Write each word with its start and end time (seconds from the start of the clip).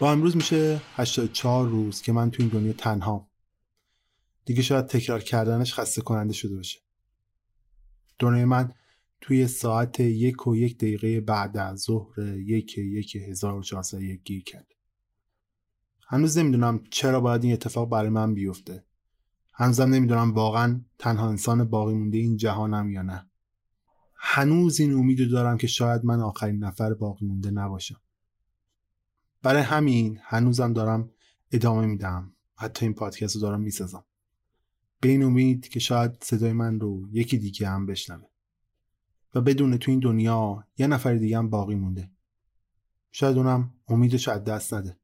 با 0.00 0.12
امروز 0.12 0.36
میشه 0.36 0.80
84 0.96 1.68
روز 1.68 2.02
که 2.02 2.12
من 2.12 2.30
تو 2.30 2.42
این 2.42 2.52
دنیا 2.52 2.72
تنها. 2.72 3.30
دیگه 4.44 4.62
شاید 4.62 4.86
تکرار 4.86 5.20
کردنش 5.20 5.74
خسته 5.74 6.02
کننده 6.02 6.32
شده 6.32 6.56
باشه. 6.56 6.80
دنیای 8.18 8.44
من 8.44 8.72
توی 9.20 9.46
ساعت 9.46 10.00
یک 10.00 10.46
و 10.46 10.56
یک 10.56 10.76
دقیقه 10.76 11.20
بعد 11.20 11.56
از 11.56 11.80
ظهر 11.80 12.20
یک 12.36 12.78
یک 12.78 13.16
و 13.42 13.60
گیر 14.24 14.44
کرد. 14.44 14.66
هنوز 16.08 16.38
نمی‌دونم 16.38 16.84
چرا 16.90 17.20
باید 17.20 17.44
این 17.44 17.52
اتفاق 17.52 17.90
برای 17.90 18.10
من 18.10 18.34
بیفته. 18.34 18.84
هنوزم 19.54 19.94
نمی‌دونم 19.94 20.34
واقعا 20.34 20.80
تنها 20.98 21.28
انسان 21.28 21.64
باقی 21.64 21.94
مونده 21.94 22.18
این 22.18 22.36
جهانم 22.36 22.90
یا 22.90 23.02
نه. 23.02 23.30
هنوز 24.16 24.80
این 24.80 24.92
امیدو 24.92 25.28
دارم 25.28 25.58
که 25.58 25.66
شاید 25.66 26.04
من 26.04 26.20
آخرین 26.20 26.64
نفر 26.64 26.94
باقی 26.94 27.26
مونده 27.26 27.50
نباشم. 27.50 28.00
برای 29.42 29.62
همین 29.62 30.18
هنوزم 30.22 30.72
دارم 30.72 31.10
ادامه 31.52 31.86
میدم. 31.86 32.32
حتی 32.56 32.86
این 32.86 32.94
پادکست 32.94 33.34
رو 33.34 33.40
دارم 33.40 33.60
می‌سازم. 33.60 34.04
به 35.00 35.08
این 35.08 35.22
امید 35.22 35.68
که 35.68 35.80
شاید 35.80 36.24
صدای 36.24 36.52
من 36.52 36.80
رو 36.80 37.08
یکی 37.12 37.38
دیگه 37.38 37.68
هم 37.68 37.86
بشنوه. 37.86 38.28
و 39.34 39.40
بدون 39.40 39.76
تو 39.76 39.90
این 39.90 40.00
دنیا 40.00 40.64
یه 40.78 40.86
نفر 40.86 41.14
دیگه 41.14 41.38
هم 41.38 41.50
باقی 41.50 41.74
مونده. 41.74 42.10
شاید 43.12 43.36
اونم 43.36 43.74
امیدش 43.88 44.28
از 44.28 44.44
دست 44.44 44.74
نده. 44.74 44.98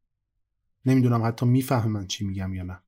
نمی‌دونم 0.87 1.23
حتی 1.23 1.46
می‌فهمه 1.46 1.87
من 1.87 2.07
چی 2.07 2.24
میگم 2.24 2.55
یا 2.55 2.62
نه. 2.62 2.82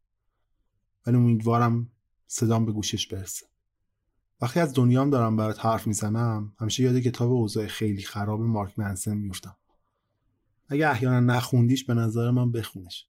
ولی 1.07 1.17
امیدوارم 1.17 1.91
صدام 2.27 2.67
به 2.67 2.73
گوشش 2.73 3.07
برسه. 3.07 3.47
وقتی 4.41 4.61
از 4.61 4.75
دنیام 4.75 5.11
دارم 5.11 5.37
برات 5.37 5.67
حرف 5.67 5.87
می‌زنم 5.87 6.53
همیشه 6.59 6.83
یاد 6.83 6.99
کتاب 6.99 7.33
اوضاع 7.33 7.67
خیلی 7.67 8.03
خراب 8.03 8.41
مارک 8.41 8.79
منسن 8.79 9.15
میفتم 9.17 9.57
اگه 10.69 10.89
احیانا 10.91 11.21
نخوندیش 11.21 11.85
به 11.85 11.95
نظر 11.95 12.31
من 12.31 12.53
بخونش. 12.53 13.07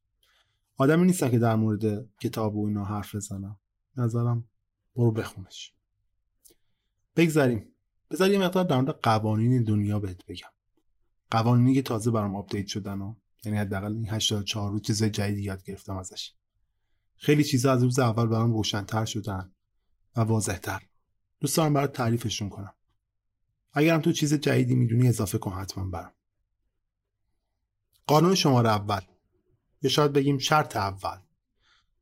آدمی 0.77 1.05
نیستم 1.05 1.30
که 1.30 1.39
در 1.39 1.55
مورد 1.55 2.09
کتاب 2.22 2.55
و 2.55 2.67
اینا 2.67 2.86
حرف 2.86 3.16
بزنم. 3.16 3.59
نظرم 3.97 4.47
برو 4.95 5.11
بخونش. 5.11 5.73
بگذاریم 7.16 7.66
بذار 8.11 8.31
یه 8.31 8.39
مقدار 8.39 8.64
در 8.64 8.81
مورد 8.81 8.99
قوانین 9.02 9.64
دنیا 9.64 9.99
بهت 9.99 10.25
بگم. 10.25 10.49
قوانینی 11.31 11.73
که 11.73 11.81
تازه 11.81 12.11
برام 12.11 12.36
آپدیت 12.36 12.67
شدن 12.67 13.02
و 13.02 13.16
یعنی 13.45 13.58
حداقل 13.58 13.94
این 13.94 14.09
84 14.09 14.71
روز 14.71 14.81
چیز 14.81 15.03
جدیدی 15.03 15.42
یاد 15.42 15.64
گرفتم 15.64 15.97
ازش. 15.97 16.33
خیلی 17.16 17.44
چیزا 17.44 17.71
از 17.73 17.83
روز 17.83 17.99
اول 17.99 18.25
برام 18.25 18.53
روشنتر 18.53 19.05
شدن 19.05 19.52
و 20.16 20.21
واضحتر. 20.21 20.81
دوست 21.39 21.58
دارم 21.58 21.73
برات 21.73 21.94
تعریفشون 21.94 22.49
کنم. 22.49 22.73
اگرم 23.73 24.02
تو 24.02 24.11
چیز 24.11 24.33
جدیدی 24.33 24.75
می‌دونی 24.75 25.08
اضافه 25.08 25.38
کن 25.38 25.52
حتما 25.52 25.89
برام. 25.89 26.11
قانون 28.08 28.36
شماره 28.36 28.69
اول. 28.69 29.02
یا 29.81 29.89
شاید 29.89 30.13
بگیم 30.13 30.38
شرط 30.38 30.77
اول. 30.77 31.17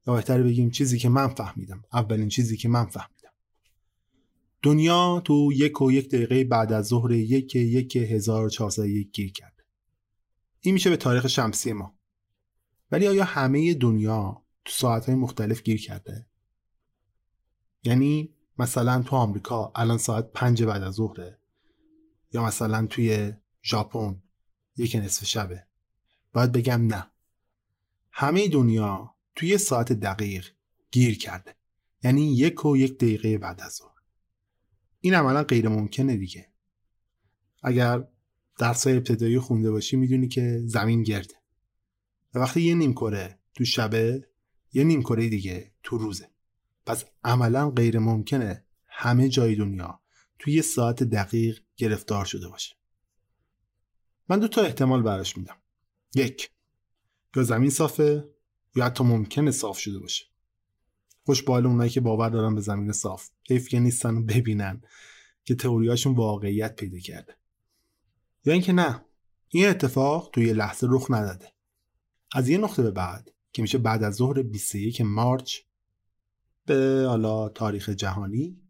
یا 0.07 0.13
بهتر 0.13 0.43
بگیم 0.43 0.69
چیزی 0.69 0.97
که 0.97 1.09
من 1.09 1.27
فهمیدم. 1.27 1.83
اولین 1.93 2.29
چیزی 2.29 2.57
که 2.57 2.69
من 2.69 2.85
فهمیدم. 2.85 3.15
دنیا 4.61 5.21
تو 5.25 5.49
یک 5.53 5.81
و 5.81 5.91
یک 5.91 6.09
دقیقه 6.09 6.43
بعد 6.43 6.73
از 6.73 6.87
ظهر 6.87 7.11
یک 7.11 7.55
یک 7.55 7.95
هزار 7.95 8.51
یک 8.77 9.11
گیر 9.11 9.31
کرد 9.31 9.55
این 10.59 10.73
میشه 10.73 10.89
به 10.89 10.97
تاریخ 10.97 11.27
شمسی 11.27 11.73
ما. 11.73 11.99
ولی 12.91 13.07
آیا 13.07 13.23
همه 13.23 13.73
دنیا 13.73 14.45
تو 14.65 14.71
ساعتهای 14.71 15.15
مختلف 15.15 15.63
گیر 15.63 15.81
کرده؟ 15.81 16.25
یعنی 17.83 18.33
مثلا 18.57 19.01
تو 19.01 19.15
آمریکا 19.15 19.71
الان 19.75 19.97
ساعت 19.97 20.31
پنج 20.33 20.63
بعد 20.63 20.83
از 20.83 20.93
ظهره. 20.93 21.39
یا 22.33 22.45
مثلا 22.45 22.85
توی 22.85 23.33
ژاپن 23.63 24.23
یک 24.77 24.95
نصف 24.95 25.25
شبه. 25.25 25.64
باید 26.35 26.51
بگم 26.51 26.87
نه. 26.87 27.11
همه 28.11 28.47
دنیا 28.47 29.15
توی 29.35 29.57
ساعت 29.57 29.93
دقیق 29.93 30.47
گیر 30.91 31.17
کرده. 31.17 31.55
یعنی 32.03 32.35
یک 32.35 32.65
و 32.65 32.77
یک 32.77 32.97
دقیقه 32.97 33.37
بعد 33.37 33.61
از 33.61 33.73
ظهر. 33.73 33.95
این 35.01 35.13
عملا 35.13 35.43
غیر 35.43 35.69
ممکنه 35.69 36.17
دیگه. 36.17 36.51
اگر 37.63 38.07
درسای 38.57 38.97
ابتدایی 38.97 39.39
خونده 39.39 39.71
باشی 39.71 39.97
می‌دونی 39.97 40.27
که 40.27 40.61
زمین 40.65 41.03
گرده. 41.03 41.35
و 42.33 42.39
وقتی 42.39 42.61
یه 42.61 42.75
نیم 42.75 42.93
کره 42.93 43.39
تو 43.53 43.65
شبه 43.65 44.27
یه 44.73 44.83
نیم 44.83 45.01
کره 45.01 45.29
دیگه 45.29 45.73
تو 45.83 45.97
روزه. 45.97 46.29
پس 46.85 47.05
عملا 47.23 47.69
غیر 47.69 47.99
ممکنه 47.99 48.65
همه 48.87 49.29
جای 49.29 49.55
دنیا 49.55 50.01
توی 50.39 50.53
یه 50.53 50.61
ساعت 50.61 51.03
دقیق 51.03 51.59
گرفتار 51.77 52.25
شده 52.25 52.47
باشه. 52.47 52.75
من 54.29 54.39
دو 54.39 54.47
تا 54.47 54.61
احتمال 54.61 55.01
براش 55.01 55.37
میدم. 55.37 55.57
یک 56.15 56.51
یا 57.35 57.43
زمین 57.43 57.69
صافه 57.69 58.29
یا 58.75 58.85
حتی 58.85 59.03
ممکنه 59.03 59.51
صاف 59.51 59.79
شده 59.79 59.99
باشه. 59.99 60.25
خوش 61.25 61.43
بال 61.43 61.65
اونایی 61.65 61.89
که 61.89 62.01
باور 62.01 62.29
دارن 62.29 62.55
به 62.55 62.61
زمین 62.61 62.91
صاف. 62.91 63.29
حیف 63.49 63.69
که 63.69 63.79
نیستن 63.79 64.17
و 64.17 64.23
ببینن 64.23 64.81
که 65.43 65.55
تئوریاشون 65.55 66.15
واقعیت 66.15 66.75
پیدا 66.75 66.99
کرده. 66.99 67.37
یا 68.45 68.53
اینکه 68.53 68.73
نه 68.73 69.05
این 69.49 69.67
اتفاق 69.67 70.29
توی 70.33 70.53
لحظه 70.53 70.87
رخ 70.89 71.11
نداده. 71.11 71.53
از 72.33 72.49
یه 72.49 72.57
نقطه 72.57 72.83
به 72.83 72.91
بعد 72.91 73.31
که 73.53 73.61
میشه 73.61 73.77
بعد 73.77 74.03
از 74.03 74.15
ظهر 74.15 74.41
21 74.41 75.01
مارچ 75.01 75.59
به 76.65 77.05
حالا 77.07 77.49
تاریخ 77.49 77.89
جهانی 77.89 78.61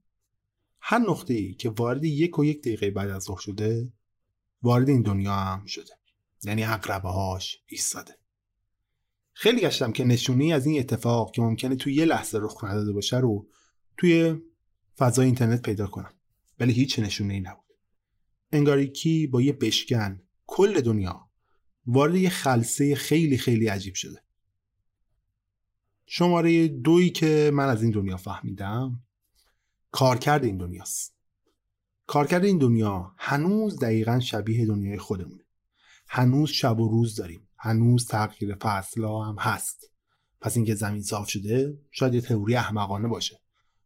هر 0.80 0.98
نقطه 0.98 1.34
ای 1.34 1.54
که 1.54 1.70
وارد 1.70 2.04
یک 2.04 2.40
و 2.40 2.46
یک 2.46 2.62
دقیقه 2.62 2.92
بعد 2.92 3.10
از 3.10 3.24
ظهر 3.24 3.40
شده 3.40 3.94
وارد 4.62 4.90
این 4.90 5.02
دنیا 5.02 5.34
هم 5.34 5.66
شده. 5.66 5.94
یعنی 6.44 6.64
اقربه 6.64 7.10
هاش 7.10 7.58
ایستاده. 7.66 8.18
خیلی 9.34 9.62
گشتم 9.62 9.92
که 9.92 10.04
نشونی 10.04 10.54
از 10.54 10.66
این 10.66 10.80
اتفاق 10.80 11.32
که 11.32 11.42
ممکنه 11.42 11.76
توی 11.76 11.94
یه 11.94 12.06
لحظه 12.06 12.40
رخ 12.42 12.64
نداده 12.64 12.92
باشه 12.92 13.18
رو 13.18 13.48
توی 13.98 14.42
فضای 14.98 15.26
اینترنت 15.26 15.62
پیدا 15.62 15.88
کنم. 15.88 16.14
ولی 16.60 16.74
هیچ 16.74 17.00
نشونه 17.00 17.34
ای 17.34 17.40
نبود. 17.40 17.66
انگاری 18.52 18.88
کی 18.88 19.28
با 19.28 19.42
یه 19.42 19.54
بشکن 19.54 20.22
کل 20.48 20.82
دنیا 20.82 21.30
وارد 21.86 22.16
یه 22.16 22.30
خلصه 22.30 22.96
خیلی 22.96 23.38
خیلی 23.38 23.68
عجیب 23.68 23.94
شده. 23.94 24.24
شماره 26.06 26.68
دویی 26.68 27.10
که 27.10 27.52
من 27.54 27.68
از 27.68 27.84
این 27.84 27.92
دنیا 27.92 28.18
فهمیدم 28.18 29.04
کارکرد 29.92 30.44
این 30.44 30.58
دنیاست. 30.58 31.16
کارکرد 32.08 32.46
این 32.46 32.58
دنیا 32.58 33.16
هنوز 33.18 33.80
دقیقا 33.80 34.20
شبیه 34.20 34.66
دنیای 34.66 34.98
خودمونه. 34.98 35.45
هنوز 36.08 36.50
شب 36.50 36.80
و 36.80 36.90
روز 36.90 37.16
داریم. 37.16 37.48
هنوز 37.58 38.08
تغییر 38.08 38.56
فصلها 38.56 39.26
هم 39.26 39.36
هست. 39.40 39.92
پس 40.42 40.56
اینکه 40.58 40.76
زمین 40.76 41.02
صاف 41.02 41.30
شده 41.30 41.80
شاید 41.92 42.14
یه 42.14 42.22
تئوری 42.22 42.56
احمقانه 42.56 43.08
باشه. 43.08 43.40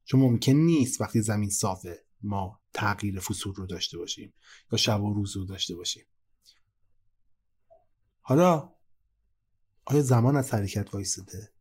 چون 0.05 0.19
ممکن 0.19 0.51
نیست 0.51 1.01
وقتی 1.01 1.21
زمین 1.21 1.49
صافه 1.49 2.05
ما 2.21 2.59
تغییر 2.73 3.19
فصول 3.19 3.53
رو 3.55 3.65
داشته 3.65 3.97
باشیم 3.97 4.33
یا 4.71 4.77
شب 4.77 5.01
و 5.01 5.13
روز 5.13 5.37
رو 5.37 5.45
داشته 5.45 5.75
باشیم. 5.75 6.05
حالا 8.21 8.73
آیا 9.85 10.01
زمان 10.01 10.35
از 10.35 10.53
حرکت 10.53 10.93
وایستده 10.93 11.53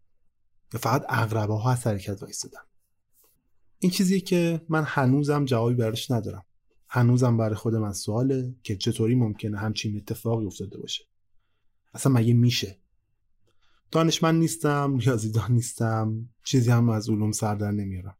یا 0.73 0.81
فقط 0.81 1.05
اقربه 1.09 1.55
ها 1.55 1.73
از 1.73 1.87
حرکت 1.87 2.23
وایستدن 2.23 2.61
این 3.79 3.91
چیزی 3.91 4.21
که 4.21 4.67
من 4.69 4.85
هنوزم 4.87 5.45
جوابی 5.45 5.75
براش 5.75 6.11
ندارم. 6.11 6.45
هنوزم 6.89 7.37
برای 7.37 7.55
خود 7.55 7.75
من 7.75 7.93
سواله 7.93 8.55
که 8.63 8.77
چطوری 8.77 9.15
ممکنه 9.15 9.59
همچین 9.59 9.97
اتفاقی 9.97 10.47
افتاده 10.47 10.79
باشه. 10.79 11.05
اصلا 11.95 12.13
مگه 12.13 12.35
میشه؟ 12.35 12.79
دانشمند 13.91 14.39
نیستم 14.39 14.99
ریاضیدان 14.99 15.53
نیستم 15.53 16.29
چیزی 16.45 16.71
هم 16.71 16.89
از 16.89 17.11
علوم 17.11 17.33
سر 17.33 17.55
در 17.55 17.71
نمیارم. 17.71 18.17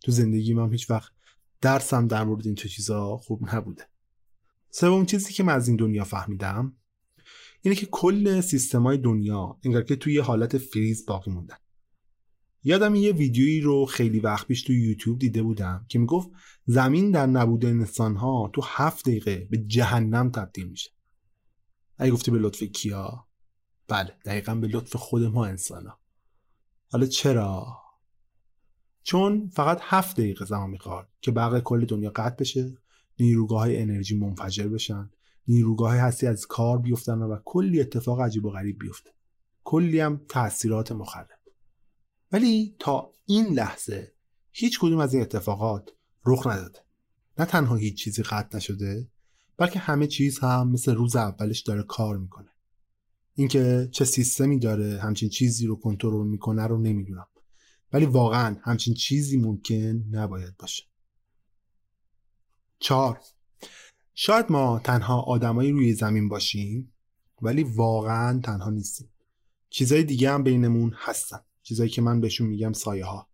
تو 0.00 0.12
زندگی 0.12 0.54
من 0.54 0.72
هیچ 0.72 0.90
وقت 0.90 1.12
درسم 1.60 2.06
در 2.06 2.24
مورد 2.24 2.46
این 2.46 2.54
چیزا 2.54 3.16
خوب 3.16 3.54
نبوده. 3.54 3.86
سوم 4.70 5.06
چیزی 5.06 5.32
که 5.32 5.42
من 5.42 5.54
از 5.54 5.68
این 5.68 5.76
دنیا 5.76 6.04
فهمیدم 6.04 6.76
اینه 7.62 7.76
که 7.76 7.86
کل 7.86 8.40
سیستمای 8.40 8.98
دنیا 8.98 9.58
انگار 9.64 9.82
که 9.82 9.96
توی 9.96 10.18
حالت 10.18 10.58
فریز 10.58 11.06
باقی 11.06 11.30
موندن. 11.30 11.56
یادم 12.64 12.94
یه 12.94 13.12
ویدیویی 13.12 13.60
رو 13.60 13.86
خیلی 13.86 14.20
وقت 14.20 14.46
پیش 14.46 14.62
تو 14.62 14.72
یوتیوب 14.72 15.18
دیده 15.18 15.42
بودم 15.42 15.86
که 15.88 15.98
می‌گفت 15.98 16.30
زمین 16.66 17.10
در 17.10 17.26
نبود 17.26 17.64
انسان 17.64 18.16
ها 18.16 18.50
تو 18.52 18.62
هفت 18.64 19.08
دقیقه 19.08 19.48
به 19.50 19.58
جهنم 19.58 20.30
تبدیل 20.30 20.68
میشه. 20.68 20.90
اگه 21.98 22.12
گفتی 22.12 22.30
به 22.30 22.38
لطف 22.38 22.62
کیا؟ 22.62 23.26
بله 23.88 24.14
دقیقا 24.24 24.54
به 24.54 24.66
لطف 24.66 24.96
خود 24.96 25.22
ما 25.22 25.46
انسان 25.46 25.86
ها. 25.86 25.98
حالا 26.90 27.06
چرا؟ 27.06 27.66
چون 29.02 29.48
فقط 29.48 29.78
هفت 29.82 30.16
دقیقه 30.16 30.44
زمان 30.44 30.70
می‌خواد 30.70 31.08
که 31.20 31.30
بقیه 31.30 31.60
کل 31.60 31.84
دنیا 31.84 32.10
قطع 32.10 32.36
بشه 32.36 32.74
نیروگاه 33.20 33.60
های 33.60 33.82
انرژی 33.82 34.18
منفجر 34.18 34.68
بشن 34.68 35.10
نیروگاه 35.48 35.96
هستی 35.96 36.26
از 36.26 36.46
کار 36.46 36.78
بیفتن 36.78 37.18
و 37.18 37.38
کلی 37.44 37.80
اتفاق 37.80 38.20
عجیب 38.20 38.44
و 38.44 38.50
غریب 38.50 38.78
بیفته. 38.78 39.10
کلی 39.64 40.00
هم 40.00 40.20
تاثیرات 40.28 40.92
مخرب. 40.92 41.41
ولی 42.32 42.76
تا 42.78 43.12
این 43.26 43.46
لحظه 43.46 44.12
هیچ 44.50 44.78
کدوم 44.80 44.98
از 44.98 45.14
این 45.14 45.22
اتفاقات 45.22 45.90
رخ 46.26 46.46
نداده. 46.46 46.78
نه 47.38 47.44
تنها 47.44 47.76
هیچ 47.76 48.04
چیزی 48.04 48.22
قطع 48.22 48.56
نشده 48.56 49.08
بلکه 49.56 49.78
همه 49.78 50.06
چیز 50.06 50.38
هم 50.38 50.68
مثل 50.68 50.94
روز 50.94 51.16
اولش 51.16 51.60
داره 51.60 51.82
کار 51.82 52.16
می‌کنه. 52.18 52.50
اینکه 53.34 53.88
چه 53.92 54.04
سیستمی 54.04 54.58
داره 54.58 55.00
همچین 55.00 55.28
چیزی 55.28 55.66
رو 55.66 55.76
کنترل 55.76 56.26
می‌کنه 56.26 56.66
رو 56.66 56.78
نمی‌دونم. 56.78 57.26
ولی 57.92 58.06
واقعا 58.06 58.56
همچین 58.62 58.94
چیزی 58.94 59.36
ممکن 59.36 60.04
نباید 60.10 60.56
باشه. 60.56 60.84
چهار. 62.78 63.20
شاید 64.14 64.46
ما 64.52 64.78
تنها 64.84 65.20
آدمایی 65.20 65.72
روی 65.72 65.94
زمین 65.94 66.28
باشیم 66.28 66.92
ولی 67.42 67.62
واقعا 67.62 68.40
تنها 68.40 68.70
نیستیم. 68.70 69.08
چیزای 69.70 70.02
دیگه 70.04 70.30
هم 70.30 70.42
بینمون 70.42 70.92
هستن. 70.96 71.40
چیزایی 71.62 71.90
که 71.90 72.02
من 72.02 72.20
بهشون 72.20 72.46
میگم 72.46 72.72
سایه 72.72 73.04
ها 73.04 73.28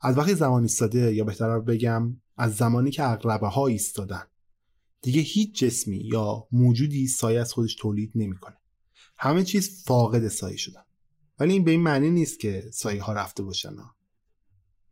از 0.00 0.18
وقتی 0.18 0.34
زمان 0.34 0.62
ایستاده 0.62 1.14
یا 1.14 1.24
بهتر 1.24 1.58
بگم 1.58 2.16
از 2.36 2.56
زمانی 2.56 2.90
که 2.90 3.10
اغربه 3.10 3.48
ها 3.48 3.66
ایستادن. 3.66 4.22
دیگه 5.02 5.20
هیچ 5.20 5.58
جسمی 5.58 5.96
یا 5.96 6.48
موجودی 6.52 7.06
سایه 7.06 7.40
از 7.40 7.52
خودش 7.52 7.74
تولید 7.74 8.12
نمی‌کنه. 8.14 8.56
همه 9.18 9.44
چیز 9.44 9.84
فاقد 9.84 10.28
سایه 10.28 10.56
شدن. 10.56 10.82
ولی 11.38 11.52
این 11.52 11.64
به 11.64 11.70
این 11.70 11.80
معنی 11.80 12.10
نیست 12.10 12.40
که 12.40 12.70
سایه 12.72 13.02
ها 13.02 13.12
رفته 13.12 13.42
باشن. 13.42 13.74
ها. 13.74 13.94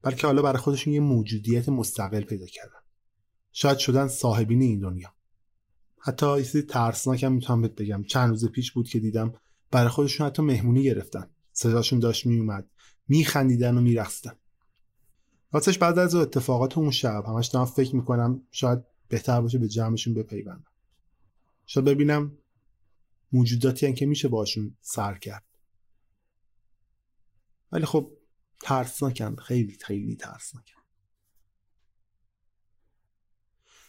بلکه 0.03 0.27
حالا 0.27 0.43
برای 0.43 0.59
خودشون 0.59 0.93
یه 0.93 1.01
موجودیت 1.01 1.69
مستقل 1.69 2.21
پیدا 2.21 2.47
کردن. 2.47 2.81
شاید 3.53 3.79
شدن 3.79 4.09
صاحبین 4.09 4.63
این 4.63 4.81
دنیا. 4.81 5.15
حتی 5.99 6.41
یه 6.41 6.63
ترسناک 6.63 7.23
هم 7.25 7.33
می‌تونم 7.33 7.63
بهت 7.63 7.75
بگم. 7.75 8.05
چند 8.05 8.31
روز 8.31 8.49
پیش 8.49 8.73
بود 8.73 8.89
که 8.89 8.99
دیدم 8.99 9.35
برای 9.71 9.89
خودشون 9.89 10.27
حتی 10.27 10.43
مهمونی 10.43 10.83
گرفتن. 10.83 11.31
صداشون 11.59 11.99
داشت 11.99 12.27
میومد. 12.27 12.71
میخندیدن 13.09 13.79
و 13.79 13.81
میرقصیدن. 13.81 14.37
راستش 15.53 15.79
بعد 15.79 15.99
از 15.99 16.15
اتفاقات 16.15 16.79
اون 16.79 16.91
شب 16.91 17.25
همش 17.27 17.47
دارم 17.47 17.67
فکر 17.67 17.97
می‌کنم 17.97 18.43
شاید 18.51 18.79
بهتر 19.09 19.41
باشه 19.41 19.59
به 19.59 19.69
جمعشون 19.69 20.15
بپیوندم. 20.15 20.73
شاید 21.67 21.87
ببینم 21.87 22.39
موجوداتی 23.33 23.87
هم 23.87 23.95
که 23.95 24.07
میشه 24.07 24.29
باشون 24.29 24.77
سر 24.81 25.15
کرد. 25.15 25.45
ولی 27.73 27.85
خب 27.85 28.13
ترسناکن 28.61 29.37
خیلی 29.37 29.79
خیلی 29.81 30.17
ترسناکن 30.17 30.81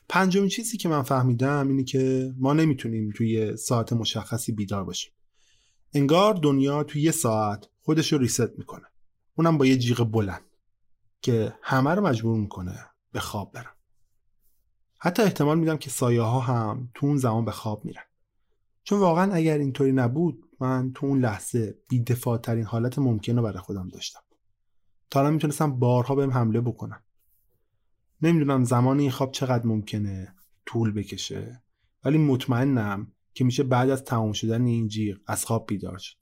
پنجمین 0.10 0.50
چیزی 0.50 0.78
که 0.78 0.90
من 0.90 1.04
فهمیدم 1.04 1.68
اینه 1.68 1.84
که 1.84 2.34
ما 2.38 2.54
نمی‌تونیم 2.54 3.12
توی 3.16 3.58
ساعت 3.58 3.94
مشخصی 3.94 4.52
بیدار 4.52 4.84
باشیم. 4.84 5.12
انگار 5.94 6.34
دنیا 6.34 6.84
توی 6.84 7.02
یه 7.02 7.12
ساعت 7.12 7.70
خودش 7.82 8.14
رو 8.14 8.20
ریست 8.20 8.58
می‌کنه. 8.58 8.86
اونم 9.36 9.58
با 9.58 9.66
یه 9.66 9.78
جیغ 9.78 10.04
بلند 10.04 10.46
که 11.22 11.54
همه 11.62 11.90
رو 11.90 12.08
مجبور 12.08 12.40
می‌کنه 12.40 12.86
به 13.12 13.20
خواب 13.20 13.52
برن. 13.52 13.74
حتی 15.00 15.24
احتمال 15.24 15.60
میدم 15.60 15.78
که 15.78 15.90
سایه 15.90 16.22
ها 16.22 16.40
هم 16.40 16.90
تو 16.94 17.06
اون 17.06 17.18
زمان 17.18 17.46
به 17.46 17.52
خواب 17.52 17.86
میرن. 17.86 18.04
چون 18.84 19.00
واقعا 19.00 19.34
اگر 19.34 19.58
اینطوری 19.58 19.92
نبود 19.92 20.50
من 20.60 20.92
تو 20.96 21.06
اون 21.06 21.20
لحظه 21.20 21.78
بیدفاع 21.88 22.38
ترین 22.38 22.66
حالت 22.66 23.00
ممکن 23.00 23.36
رو 23.36 23.44
برای 23.44 23.60
خودم 23.60 23.88
داشتم. 23.88 24.20
تا 25.10 25.20
الان 25.20 25.34
می‌تونستم 25.34 25.80
بارها 25.80 26.16
بهم 26.16 26.32
حمله 26.32 26.62
بکنم 26.62 27.04
نمی‌دونم 28.22 28.64
زمان 28.64 29.00
این 29.00 29.12
خواب 29.12 29.32
چقدر 29.32 29.66
ممکنه 29.66 30.36
طول 30.66 30.92
بکشه 30.92 31.64
ولی 32.06 32.18
مطمئنم 32.18 33.12
که 33.34 33.44
میشه 33.44 33.64
بعد 33.64 33.90
از 33.90 34.04
تمام 34.04 34.32
شدن 34.32 34.66
این 34.66 34.88
جیغ 34.88 35.18
از 35.28 35.46
خواب 35.46 35.66
بیدار 35.68 35.98
شد. 35.98 36.18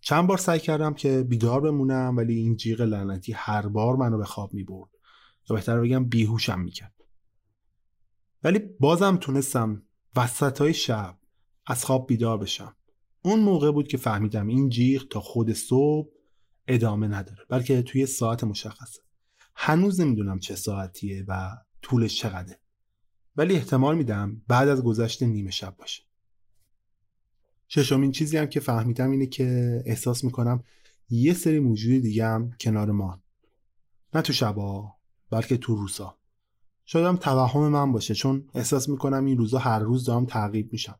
چند 0.00 0.26
بار 0.26 0.38
سعی 0.38 0.58
کردم 0.60 0.94
که 0.94 1.22
بیدار 1.22 1.60
بمونم 1.60 2.16
ولی 2.16 2.34
این 2.34 2.56
جیغ 2.56 2.80
لعنتی 2.80 3.32
هر 3.32 3.68
بار 3.68 3.96
منو 3.96 4.18
به 4.18 4.24
خواب 4.24 4.54
می‌برد 4.54 4.90
یا 5.50 5.56
بهتر 5.56 5.80
بگم 5.80 6.04
بیهوشم 6.04 6.60
می‌کرد. 6.60 6.94
ولی 8.44 8.58
بازم 8.58 9.16
تونستم 9.16 9.82
وسط 10.16 10.60
های 10.60 10.74
شب 10.74 11.18
از 11.66 11.84
خواب 11.84 12.06
بیدار 12.06 12.38
بشم. 12.38 12.76
اون 13.22 13.40
موقع 13.40 13.70
بود 13.70 13.88
که 13.88 13.96
فهمیدم 13.96 14.46
این 14.46 14.68
جیغ 14.68 15.08
تا 15.08 15.20
خود 15.20 15.52
صبح 15.52 16.08
ادامه 16.68 17.08
نداره 17.08 17.44
بلکه 17.48 17.82
توی 17.82 18.06
ساعت 18.06 18.44
مشخصه. 18.44 19.00
هنوز 19.54 20.00
نمی‌دونم 20.00 20.38
چه 20.38 20.54
ساعتیه 20.54 21.24
و 21.28 21.56
طولش 21.82 22.18
چقدره. 22.18 22.60
ولی 23.36 23.54
احتمال 23.54 23.96
میدم 23.96 24.42
بعد 24.48 24.68
از 24.68 24.82
گذشت 24.82 25.22
نیمه 25.22 25.50
شب 25.50 25.76
باشه. 25.76 26.02
ششمین 27.72 28.12
چیزی 28.12 28.36
هم 28.36 28.46
که 28.46 28.60
فهمیدم 28.60 29.10
اینه 29.10 29.26
که 29.26 29.82
احساس 29.86 30.24
می‌کنم 30.24 30.64
یه 31.10 31.34
سری 31.34 31.60
موجود 31.60 32.02
دیگه 32.02 32.26
هم 32.26 32.52
کنار 32.60 32.90
ما 32.90 33.22
نه 34.14 34.22
تو 34.22 34.32
شبا 34.32 34.94
بلکه 35.30 35.56
تو 35.56 35.74
روزا. 35.74 36.16
شاید 36.84 37.06
هم 37.06 37.16
توهم 37.16 37.68
من 37.68 37.92
باشه 37.92 38.14
چون 38.14 38.48
احساس 38.54 38.88
می‌کنم 38.88 39.24
این 39.24 39.38
روزا 39.38 39.58
هر 39.58 39.78
روز 39.78 40.04
دارم 40.04 40.26
تعقیب 40.26 40.72
میشم. 40.72 40.98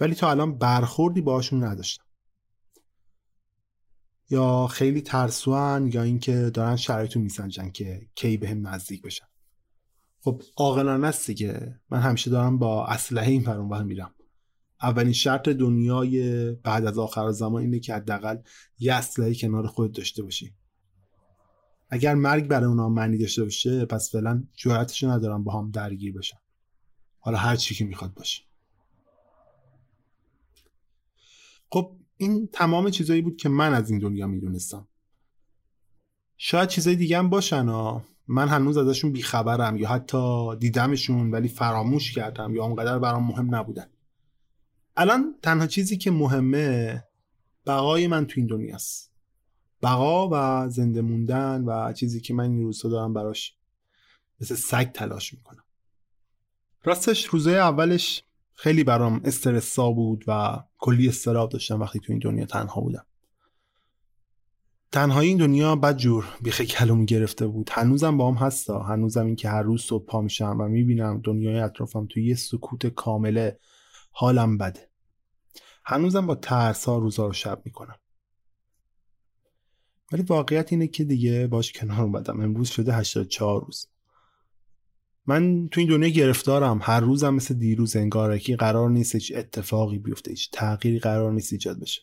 ولی 0.00 0.14
تا 0.14 0.30
الان 0.30 0.58
برخوردی 0.58 1.20
باشون 1.20 1.64
نداشتم. 1.64 2.04
یا 4.30 4.66
خیلی 4.66 5.00
ترسوان 5.00 5.86
یا 5.86 6.02
اینکه 6.02 6.50
دارن 6.54 6.76
شرایطو 6.76 7.20
میسنجن 7.20 7.70
که 7.70 8.08
کی 8.14 8.36
بهم 8.36 8.66
نزدیک 8.66 9.02
بشن. 9.02 9.26
خب 10.20 10.42
عاقلانه 10.56 11.06
است 11.06 11.26
دیگه. 11.26 11.80
من 11.90 12.00
همیشه 12.00 12.30
دارم 12.30 12.58
با 12.58 12.86
اسلحه 12.86 13.30
این 13.30 13.44
ور 13.44 13.82
میرم. 13.82 14.14
اولین 14.82 15.12
شرط 15.12 15.48
دنیای 15.48 16.52
بعد 16.52 16.86
از 16.86 16.98
آخر 16.98 17.30
زمان 17.30 17.62
اینه 17.62 17.78
که 17.78 17.94
حداقل 17.94 18.36
یه 18.78 18.94
اسلحه 18.94 19.34
کنار 19.34 19.66
خود 19.66 19.92
داشته 19.92 20.22
باشی. 20.22 20.54
اگر 21.90 22.14
مرگ 22.14 22.48
برای 22.48 22.66
اونا 22.66 22.88
معنی 22.88 23.18
داشته 23.18 23.44
باشه 23.44 23.84
پس 23.84 24.12
فعلا 24.12 24.44
جرأتش 24.54 25.04
ندارم 25.04 25.44
با 25.44 25.52
هم 25.52 25.70
درگیر 25.70 26.14
بشن 26.14 26.38
حالا 27.18 27.38
هر 27.38 27.56
چی 27.56 27.74
که 27.74 27.84
می‌خواد 27.84 28.14
باشه. 28.14 28.42
خب 31.70 31.96
این 32.16 32.48
تمام 32.52 32.90
چیزایی 32.90 33.22
بود 33.22 33.36
که 33.36 33.48
من 33.48 33.74
از 33.74 33.90
این 33.90 33.98
دنیا 33.98 34.26
می‌دونستم. 34.26 34.88
شاید 36.36 36.68
چیزای 36.68 36.96
دیگه 36.96 37.18
هم 37.18 37.30
باشن 37.30 37.68
ها. 37.68 38.04
من 38.28 38.48
هنوز 38.48 38.76
ازشون 38.76 39.12
بیخبرم 39.12 39.76
یا 39.76 39.88
حتی 39.88 40.56
دیدمشون 40.56 41.30
ولی 41.30 41.48
فراموش 41.48 42.12
کردم 42.12 42.54
یا 42.54 42.64
اونقدر 42.64 42.98
برام 42.98 43.26
مهم 43.26 43.54
نبودن. 43.54 43.86
الان 44.96 45.34
تنها 45.42 45.66
چیزی 45.66 45.96
که 45.96 46.10
مهمه 46.10 47.04
بقای 47.66 48.06
من 48.06 48.26
تو 48.26 48.34
این 48.36 48.46
دنیاست 48.46 49.12
بقا 49.82 50.28
و 50.32 50.68
زنده 50.68 51.00
موندن 51.00 51.64
و 51.64 51.92
چیزی 51.92 52.20
که 52.20 52.34
من 52.34 52.44
این 52.44 52.62
روزها 52.62 52.88
دارم 52.88 53.14
براش 53.14 53.54
مثل 54.40 54.54
سگ 54.54 54.92
تلاش 54.92 55.34
می‌کنم. 55.34 55.64
راستش 56.84 57.24
روزای 57.26 57.58
اولش 57.58 58.24
خیلی 58.54 58.84
برام 58.84 59.20
استرسا 59.24 59.90
بود 59.90 60.24
و 60.26 60.62
کلی 60.78 61.08
استراب 61.08 61.50
داشتم 61.50 61.80
وقتی 61.80 62.00
تو 62.00 62.12
این 62.12 62.18
دنیا 62.18 62.46
تنها 62.46 62.80
بودم. 62.80 63.06
تنهایی 64.92 65.28
این 65.28 65.38
دنیا 65.38 65.76
بد 65.76 65.96
جور 65.96 66.24
بیخ 66.42 66.60
کلوم 66.60 67.04
گرفته 67.04 67.46
بود. 67.46 67.70
هنوزم 67.72 68.16
با 68.16 68.30
هم 68.30 68.46
هستا. 68.46 68.82
هنوزم 68.82 69.26
این 69.26 69.36
که 69.36 69.48
هر 69.48 69.62
روز 69.62 69.82
صبح 69.82 70.06
پا 70.06 70.20
میشم 70.20 70.56
و 70.60 70.68
می‌بینم 70.68 71.20
دنیای 71.24 71.58
اطرافم 71.58 72.06
توی 72.06 72.26
یه 72.26 72.34
سکوت 72.34 72.86
کامله 72.86 73.58
حالم 74.12 74.58
بده. 74.58 74.88
هنوزم 75.84 76.26
با 76.26 76.34
ترس 76.34 76.84
ها 76.84 76.98
روزا 76.98 77.26
رو 77.26 77.32
شب 77.32 77.62
می‌کنم. 77.64 77.98
ولی 80.12 80.22
واقعیت 80.22 80.72
اینه 80.72 80.86
که 80.86 81.04
دیگه 81.04 81.46
باش 81.46 81.72
کنار 81.72 82.00
اومدم. 82.00 82.40
امروز 82.40 82.68
شده 82.68 82.94
84 82.94 83.64
روز. 83.64 83.86
من 85.26 85.68
تو 85.68 85.80
این 85.80 85.90
دنیا 85.90 86.08
گرفتارم. 86.08 86.80
هر 86.82 87.00
روزم 87.00 87.34
مثل 87.34 87.54
دیروز 87.54 87.96
انگاره 87.96 88.38
که 88.38 88.56
قرار 88.56 88.90
نیست 88.90 89.14
هیچ 89.14 89.32
اتفاقی 89.36 89.98
بیفته 89.98 90.30
هیچ 90.30 90.50
تغییری 90.52 90.98
قرار 90.98 91.32
نیست 91.32 91.52
ایجاد 91.52 91.80
بشه. 91.80 92.02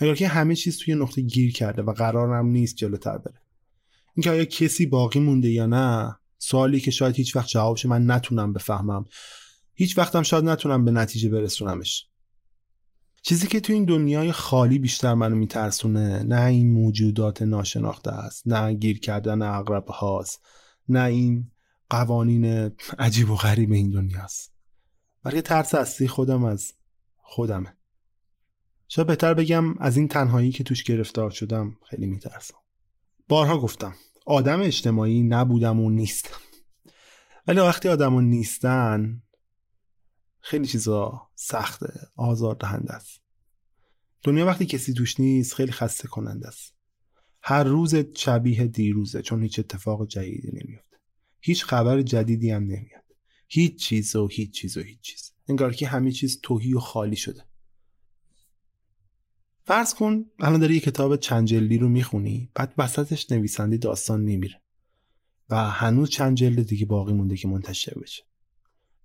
انگار 0.00 0.16
که 0.16 0.28
همه 0.28 0.54
چیز 0.54 0.78
توی 0.78 0.94
نقطه 0.94 1.22
گیر 1.22 1.52
کرده 1.52 1.82
و 1.82 1.92
قرارم 1.92 2.46
نیست 2.46 2.76
جلوتر 2.76 3.18
بره. 3.18 3.42
اینکه 4.14 4.30
آیا 4.30 4.44
کسی 4.44 4.86
باقی 4.86 5.20
مونده 5.20 5.50
یا 5.50 5.66
نه 5.66 6.16
سوالی 6.38 6.80
که 6.80 6.90
شاید 6.90 7.16
هیچ 7.16 7.36
وقت 7.36 7.48
جوابش 7.48 7.86
من 7.86 8.10
نتونم 8.10 8.52
بفهمم. 8.52 9.04
هیچ 9.74 9.98
وقتم 9.98 10.22
شاید 10.22 10.44
نتونم 10.44 10.84
به 10.84 10.90
نتیجه 10.90 11.28
برسونمش. 11.28 12.06
چیزی 13.22 13.46
که 13.46 13.60
تو 13.60 13.72
این 13.72 13.84
دنیای 13.84 14.32
خالی 14.32 14.78
بیشتر 14.78 15.14
منو 15.14 15.36
میترسونه 15.36 16.22
نه 16.22 16.44
این 16.44 16.72
موجودات 16.72 17.42
ناشناخته 17.42 18.10
است 18.10 18.48
نه 18.48 18.74
گیر 18.74 19.00
کردن 19.00 19.42
اقرب 19.42 19.88
هاست 19.88 20.46
نه 20.88 21.04
این 21.04 21.50
قوانین 21.90 22.70
عجیب 22.98 23.30
و 23.30 23.36
غریب 23.36 23.72
این 23.72 23.90
دنیاست 23.90 24.52
بلکه 25.22 25.42
ترس 25.42 25.74
اصلی 25.74 26.08
خودم 26.08 26.44
از 26.44 26.72
خودمه. 27.16 27.76
شاید 28.88 29.08
بهتر 29.08 29.34
بگم 29.34 29.78
از 29.78 29.96
این 29.96 30.08
تنهایی 30.08 30.52
که 30.52 30.64
توش 30.64 30.84
گرفتار 30.84 31.30
شدم 31.30 31.76
خیلی 31.90 32.06
میترسم. 32.06 32.54
بارها 33.28 33.58
گفتم 33.58 33.94
آدم 34.26 34.60
اجتماعی 34.60 35.22
نبودم 35.22 35.80
و 35.80 35.90
نیستم. 35.90 36.36
ولی 37.46 37.60
وقتی 37.60 37.88
آدم 37.88 38.20
نیستن 38.20 39.22
خیلی 40.42 40.66
چیزا 40.66 41.30
سخته 41.34 41.92
آزار 42.16 42.54
دهنده 42.54 42.92
است. 42.92 43.20
دنیا 44.22 44.46
وقتی 44.46 44.66
کسی 44.66 44.94
توش 44.94 45.20
نیست 45.20 45.54
خیلی 45.54 45.72
خسته 45.72 46.08
کننده 46.08 46.48
است. 46.48 46.74
هر 47.42 47.64
روز 47.64 47.94
شبیه 48.14 48.66
دیروزه 48.66 49.22
چون 49.22 49.42
هیچ 49.42 49.58
اتفاق 49.58 50.06
جدیدی 50.08 50.50
نمیفته 50.52 50.96
هیچ 51.40 51.64
خبر 51.64 52.02
جدیدی 52.02 52.50
هم 52.50 52.62
نمیاد. 52.62 53.02
هیچ 53.48 53.82
چیز 53.82 54.16
و 54.16 54.28
هیچ 54.28 54.50
چیز 54.50 54.76
و 54.76 54.80
هیچ 54.80 55.00
چیز. 55.00 55.32
انگار 55.48 55.74
که 55.74 55.86
همه 55.86 56.12
چیز 56.12 56.40
توهی 56.42 56.74
و 56.74 56.78
خالی 56.78 57.16
شده. 57.16 57.44
فرض 59.64 59.94
کن 59.94 60.24
الان 60.40 60.60
داری 60.60 60.74
یه 60.74 60.80
کتاب 60.80 61.16
چند 61.16 61.46
جلدی 61.46 61.78
رو 61.78 61.88
می‌خونی 61.88 62.50
بعد 62.54 62.74
وسطش 62.78 63.30
نویسنده 63.30 63.76
داستان 63.76 64.24
نمیره. 64.24 64.62
و 65.50 65.70
هنوز 65.70 66.10
چند 66.10 66.36
جلد 66.36 66.66
دیگه 66.66 66.86
باقی 66.86 67.12
مونده 67.12 67.36
که 67.36 67.48
منتشر 67.48 67.94
بشه. 68.00 68.22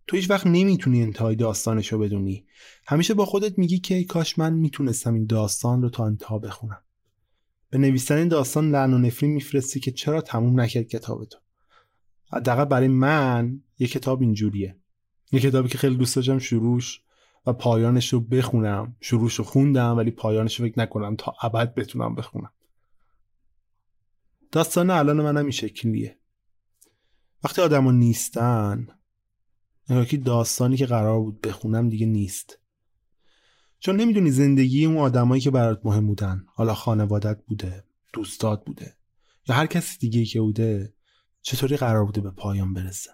تو 0.08 0.16
هیچ 0.16 0.30
وقت 0.30 0.48
نمی‌تونی 0.48 1.04
انتهای 1.04 1.36
داستانش 1.36 1.94
رو 1.94 2.00
بدونی. 2.00 2.46
همیشه 2.88 3.14
با 3.14 3.26
خودت 3.26 3.58
میگی 3.58 3.80
که 3.80 4.04
کاش 4.04 4.40
من 4.40 4.54
می‌تونستم 4.54 5.14
این 5.14 5.26
داستان 5.26 5.82
رو 5.82 5.90
تا 5.90 6.06
انتها 6.06 6.40
بخونم. 6.40 6.82
به 7.70 7.78
نویسن 7.78 8.18
این 8.18 8.28
داستان 8.28 8.72
لعن 8.72 8.94
و 8.94 8.98
نفرین 8.98 9.32
میفرستی 9.32 9.80
که 9.80 9.92
چرا 9.92 10.22
تموم 10.22 10.60
نکرد 10.60 10.88
کتاب 10.88 11.26
تو 11.26 11.40
حداقل 12.34 12.66
برای 12.66 12.88
من 12.88 13.64
یه 13.80 13.88
کتاب 13.88 14.22
اینجوریه. 14.22 14.80
یه 15.32 15.40
کتابی 15.40 15.70
که 15.70 15.78
خیلی 15.78 15.96
دوست 15.96 16.16
داشتم 16.16 16.40
شروعش 16.40 17.02
و 17.46 17.54
پایانش 17.54 18.14
رو 18.14 18.20
بخونم. 18.20 18.96
شروعش 19.02 19.36
رو 19.36 19.44
خوندم 19.44 19.98
ولی 19.98 20.12
پایانش 20.12 20.60
رو 20.60 20.66
فکر 20.66 20.80
نکنم 20.80 21.16
تا 21.16 21.36
ابد 21.42 21.76
بتونم 21.76 22.16
بخونم. 22.16 22.52
داستان 24.52 24.90
الان 24.90 25.22
منم 25.22 25.42
این 25.42 25.52
شکلیه. 25.52 26.18
وقتی 27.44 27.62
آدما 27.62 27.92
نیستن 27.92 28.88
نگاه 29.90 30.06
که 30.06 30.18
داستانی 30.18 30.78
که 30.78 30.86
قرار 30.86 31.20
بود 31.20 31.42
بخونم 31.42 31.90
دیگه 31.90 32.06
نیست. 32.06 32.60
چون 33.80 33.96
نمی‌دونی 33.96 34.32
زندگی 34.32 34.86
اون 34.86 34.98
آدمایی 34.98 35.42
که 35.42 35.52
برات 35.52 35.82
مهم 35.84 36.08
بودن. 36.08 36.46
حالا 36.48 36.74
خانوادت 36.74 37.46
بوده 37.46 37.84
دوستات 38.14 38.66
بوده 38.66 38.98
یا 39.48 39.56
هر 39.56 39.66
کسی 39.66 39.98
دیگه 39.98 40.26
که 40.26 40.42
بوده 40.42 40.94
چطوری 41.42 41.78
قرار 41.78 42.06
بوده 42.06 42.22
به 42.22 42.32
پایان 42.32 42.74
برسه؟ 42.74 43.12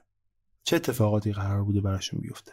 چه 0.63 0.75
اتفاقاتی 0.75 1.33
قرار 1.33 1.63
بوده 1.63 1.81
براشون 1.81 2.19
بیفته؟ 2.19 2.51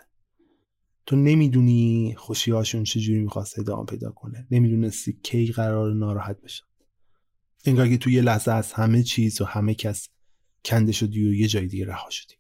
تو 1.07 1.17
نمی‌دونی 1.17 2.15
خوشیهاشون 2.19 2.85
چجوری 2.85 3.21
می‌خواست 3.21 3.59
ادامه 3.59 3.85
پیدا 3.85 4.11
کنه. 4.11 4.47
نمی‌دونستی 4.51 5.13
کی 5.13 5.53
قرار 5.53 5.95
ناراحت 5.95 6.41
بشن 6.41 6.65
انگار 7.65 7.89
که 7.89 7.99
توی 7.99 8.13
یه 8.13 8.23
لحظه 8.23 8.53
از 8.53 8.73
همه 8.73 9.03
چیز 9.03 9.41
و 9.41 9.45
همه 9.45 9.75
کس 9.75 10.09
کنده 10.65 10.93
شدی 10.93 11.29
و 11.29 11.35
یه 11.35 11.47
جای 11.47 11.67
دیگه 11.67 11.87
رها 11.87 12.11
شدی. 12.11 12.35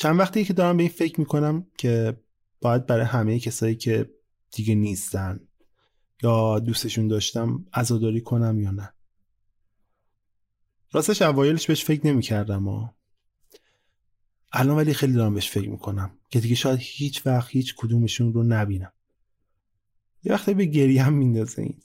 چند 0.00 0.18
وقتی 0.18 0.44
که 0.44 0.52
دارم 0.52 0.76
به 0.76 0.82
این 0.82 0.92
فکر 0.92 1.20
می‌کنم 1.20 1.66
که 1.78 2.20
باید 2.60 2.86
برای 2.86 3.04
همه 3.04 3.40
کسایی 3.40 3.76
که 3.76 4.10
دیگه 4.52 4.74
نیستن 4.74 5.40
یا 6.22 6.58
دوستشون 6.58 7.08
داشتم 7.08 7.66
عزاداری 7.72 8.20
کنم 8.20 8.60
یا 8.60 8.70
نه. 8.70 8.92
راستش 10.92 11.22
اوایلش 11.22 11.66
بهش 11.66 11.84
فکر 11.84 12.06
نمی‌کردم 12.06 12.68
و 12.68 12.88
الان 14.52 14.76
ولی 14.76 14.94
خیلی 14.94 15.12
دارم 15.12 15.34
بهش 15.34 15.50
فکر 15.50 15.68
می‌کنم 15.68 16.18
که 16.30 16.40
دیگه 16.40 16.54
شاید 16.54 16.78
هیچ 16.82 17.26
وقت 17.26 17.50
هیچ 17.50 17.74
کدومشون 17.76 18.32
رو 18.32 18.42
نبینم. 18.42 18.92
یه 20.24 20.32
وقتی 20.32 20.54
به 20.54 20.64
گریه 20.64 21.02
هم 21.02 21.12
میندازه 21.12 21.62
این. 21.62 21.82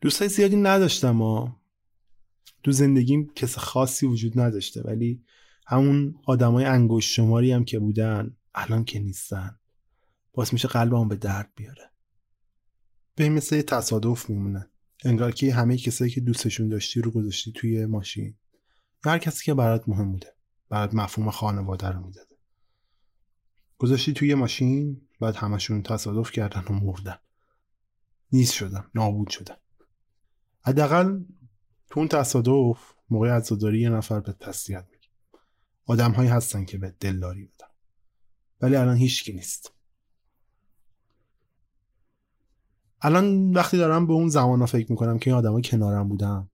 دوستای 0.00 0.28
زیادی 0.28 0.56
نداشتم 0.56 1.22
و 1.22 1.59
تو 2.62 2.72
زندگیم 2.72 3.32
کس 3.34 3.58
خاصی 3.58 4.06
وجود 4.06 4.40
نداشته 4.40 4.82
ولی 4.82 5.24
همون 5.66 6.14
آدمای 6.24 6.64
انگشت 6.64 7.10
شماری 7.10 7.52
هم 7.52 7.64
که 7.64 7.78
بودن 7.78 8.36
الان 8.54 8.84
که 8.84 8.98
نیستن. 8.98 9.58
باعث 10.32 10.52
میشه 10.52 10.68
قلبم 10.68 11.08
به 11.08 11.16
درد 11.16 11.52
بیاره. 11.56 11.90
به 13.14 13.28
مثل 13.28 13.56
یه 13.56 13.62
تصادف 13.62 14.30
میمونه. 14.30 14.70
انگار 15.04 15.32
که 15.32 15.54
همه 15.54 15.76
کسایی 15.76 16.10
که 16.10 16.20
دوستشون 16.20 16.68
داشتی 16.68 17.00
رو 17.00 17.10
گذاشتی 17.10 17.52
توی 17.52 17.86
ماشین. 17.86 18.34
هر 19.04 19.18
کسی 19.18 19.44
که 19.44 19.54
برات 19.54 19.88
مهم 19.88 20.12
بوده. 20.12 20.34
برات 20.68 20.94
مفهوم 20.94 21.30
خانواده 21.30 21.88
رو 21.88 22.06
می‌داده. 22.06 22.36
گذاشتی 23.78 24.12
توی 24.12 24.34
ماشین 24.34 25.00
بعد 25.20 25.36
همشون 25.36 25.82
تصادف 25.82 26.32
کردن 26.32 26.64
و 26.70 26.72
مردن. 26.72 27.18
نیست 28.32 28.54
شدن. 28.54 28.84
نابود 28.94 29.28
شدن. 29.28 29.56
حداقل 30.62 31.20
تو 31.90 32.00
اون 32.00 32.08
تصادف 32.08 32.94
موقع 33.10 33.30
عزاداری 33.30 33.80
یه 33.80 33.88
نفر 33.88 34.20
به 34.20 34.32
تسلیت 34.32 34.84
میگه. 34.92 35.08
آدم 35.86 36.12
هایی 36.12 36.28
هستن 36.28 36.64
که 36.64 36.78
به 36.78 36.94
دلداری 37.00 37.44
بدن. 37.44 37.66
ولی 38.60 38.76
الان 38.76 38.96
هیچکی 38.96 39.32
نیست. 39.32 39.72
الان 43.02 43.52
وقتی 43.52 43.76
دارم 43.76 44.06
به 44.06 44.12
اون 44.12 44.28
زمان 44.28 44.66
فکر 44.66 44.90
می‌کنم 44.90 45.18
که 45.18 45.30
این 45.30 45.38
آدما 45.38 45.60
کنارم 45.60 46.08
بودم 46.08 46.50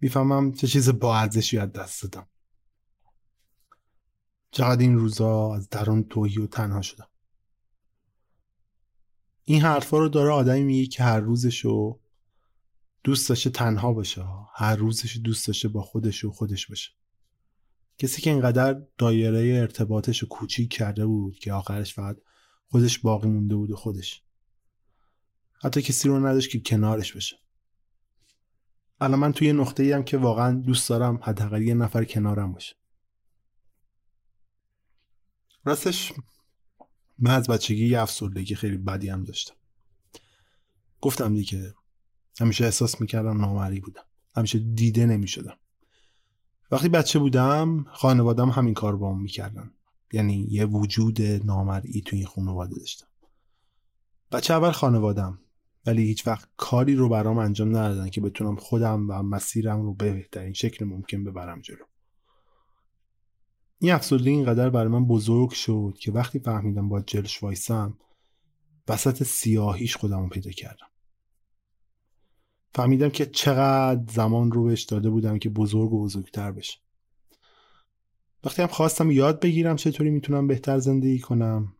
می‌فهمم 0.00 0.52
چه 0.52 0.66
چیز 0.66 0.88
با 0.88 1.16
ارزشی 1.16 1.58
از 1.58 1.72
دست 1.72 2.02
دادم. 2.02 2.26
چقدر 4.50 4.80
این 4.80 4.96
روزا 4.96 5.54
از 5.54 5.68
درون 5.68 6.04
توهی 6.04 6.38
و 6.38 6.46
تنها 6.46 6.82
شدم. 6.82 7.08
این 9.44 9.62
حرفا 9.62 9.98
رو 9.98 10.08
داره 10.08 10.30
آدمی 10.30 10.64
میگه 10.64 10.86
که 10.86 11.02
هر 11.02 11.20
روزشو 11.20 12.00
دوست 13.04 13.28
داشته 13.28 13.50
تنها 13.50 13.92
باشه 13.92 14.24
هر 14.54 14.76
روزش 14.76 15.16
دوست 15.24 15.46
داشته 15.46 15.68
با 15.68 15.82
خودش 15.82 16.24
و 16.24 16.30
خودش 16.30 16.66
باشه. 16.66 16.90
کسی 17.98 18.22
که 18.22 18.30
اینقدر 18.30 18.82
دایره 18.98 19.60
ارتباطش 19.60 20.18
رو 20.18 20.28
کوچیک 20.28 20.72
کرده 20.72 21.06
بود 21.06 21.38
که 21.38 21.52
آخرش 21.52 21.94
فقط 21.94 22.16
خودش 22.68 22.98
باقی 22.98 23.28
مونده 23.28 23.56
بود 23.56 23.70
و 23.70 23.76
خودش. 23.76 24.22
حتی 25.62 25.82
کسی 25.82 26.08
رو 26.08 26.26
نداشت 26.26 26.50
که 26.50 26.60
کنارش 26.60 27.12
بشه 27.12 27.36
الان 29.00 29.18
من 29.18 29.32
توی 29.32 29.52
نقطه 29.52 29.82
ای 29.82 29.92
هم 29.92 30.02
که 30.04 30.18
واقعا 30.18 30.52
دوست 30.52 30.88
دارم 30.88 31.20
حداقل 31.22 31.62
یه 31.62 31.74
نفر 31.74 32.04
کنارم 32.04 32.52
باشه. 32.52 32.76
راستش 35.64 36.12
من 37.18 37.34
از 37.34 37.46
بچگی 37.48 37.86
یه 37.86 38.00
افسردگی 38.00 38.54
خیلی 38.54 38.76
بدی 38.76 39.08
هم 39.08 39.24
داشتم. 39.24 39.54
گفتم 41.00 41.34
دیگه 41.34 41.74
همیشه 42.40 42.64
احساس 42.64 43.00
می‌کردم 43.00 43.40
نامری 43.40 43.80
بودم. 43.80 44.04
همیشه 44.36 44.58
دیده 44.58 45.06
نمی‌شدم. 45.06 45.56
وقتی 46.70 46.88
بچه 46.88 47.18
بودم 47.18 47.86
خانوادم 47.92 48.50
همین 48.50 48.74
کار 48.74 48.96
با 48.96 49.14
هم 49.14 49.22
می‌کردن. 49.22 49.70
یعنی 50.12 50.46
یه 50.50 50.64
وجود 50.64 51.22
نامرئی 51.22 52.02
توی 52.06 52.18
این 52.18 52.28
خانواده 52.28 52.74
داشتم. 52.74 53.06
بچه 54.32 54.54
اول 54.54 54.70
خانوادم 54.70 55.38
ولی 55.86 56.02
هیچ 56.02 56.26
وقت 56.26 56.48
کاری 56.56 56.94
رو 56.94 57.08
برام 57.08 57.38
انجام 57.38 57.68
ندادن 57.68 58.10
که 58.10 58.20
بتونم 58.20 58.56
خودم 58.56 59.10
و 59.10 59.22
مسیرم 59.22 59.82
رو 59.82 59.94
به 59.94 60.12
بهترین 60.12 60.52
شکل 60.52 60.84
ممکن 60.84 61.24
ببرم 61.24 61.60
جلو. 61.60 61.84
این 63.78 63.92
افسردگی 63.92 64.30
اینقدر 64.30 64.70
برای 64.70 64.88
من 64.88 65.06
بزرگ 65.06 65.50
شد 65.50 65.94
که 66.00 66.12
وقتی 66.12 66.38
فهمیدم 66.38 66.88
باید 66.88 67.06
جلش 67.06 67.42
وایسم 67.42 67.98
وسط 68.88 69.22
سیاهیش 69.22 69.96
خودم 69.96 70.20
رو 70.20 70.28
پیدا 70.28 70.50
کردم. 70.50 70.86
فهمیدم 72.74 73.08
که 73.08 73.26
چقدر 73.26 74.12
زمان 74.12 74.52
رو 74.52 74.64
بهش 74.64 74.82
داده 74.82 75.10
بودم 75.10 75.38
که 75.38 75.48
بزرگ 75.48 75.92
و 75.92 76.02
بزرگتر 76.02 76.52
بشه. 76.52 76.78
وقتی 78.44 78.62
هم 78.62 78.68
خواستم 78.68 79.10
یاد 79.10 79.40
بگیرم 79.40 79.76
چطوری 79.76 80.10
می‌تونم 80.10 80.46
بهتر 80.46 80.78
زندگی 80.78 81.18
کنم. 81.18 81.76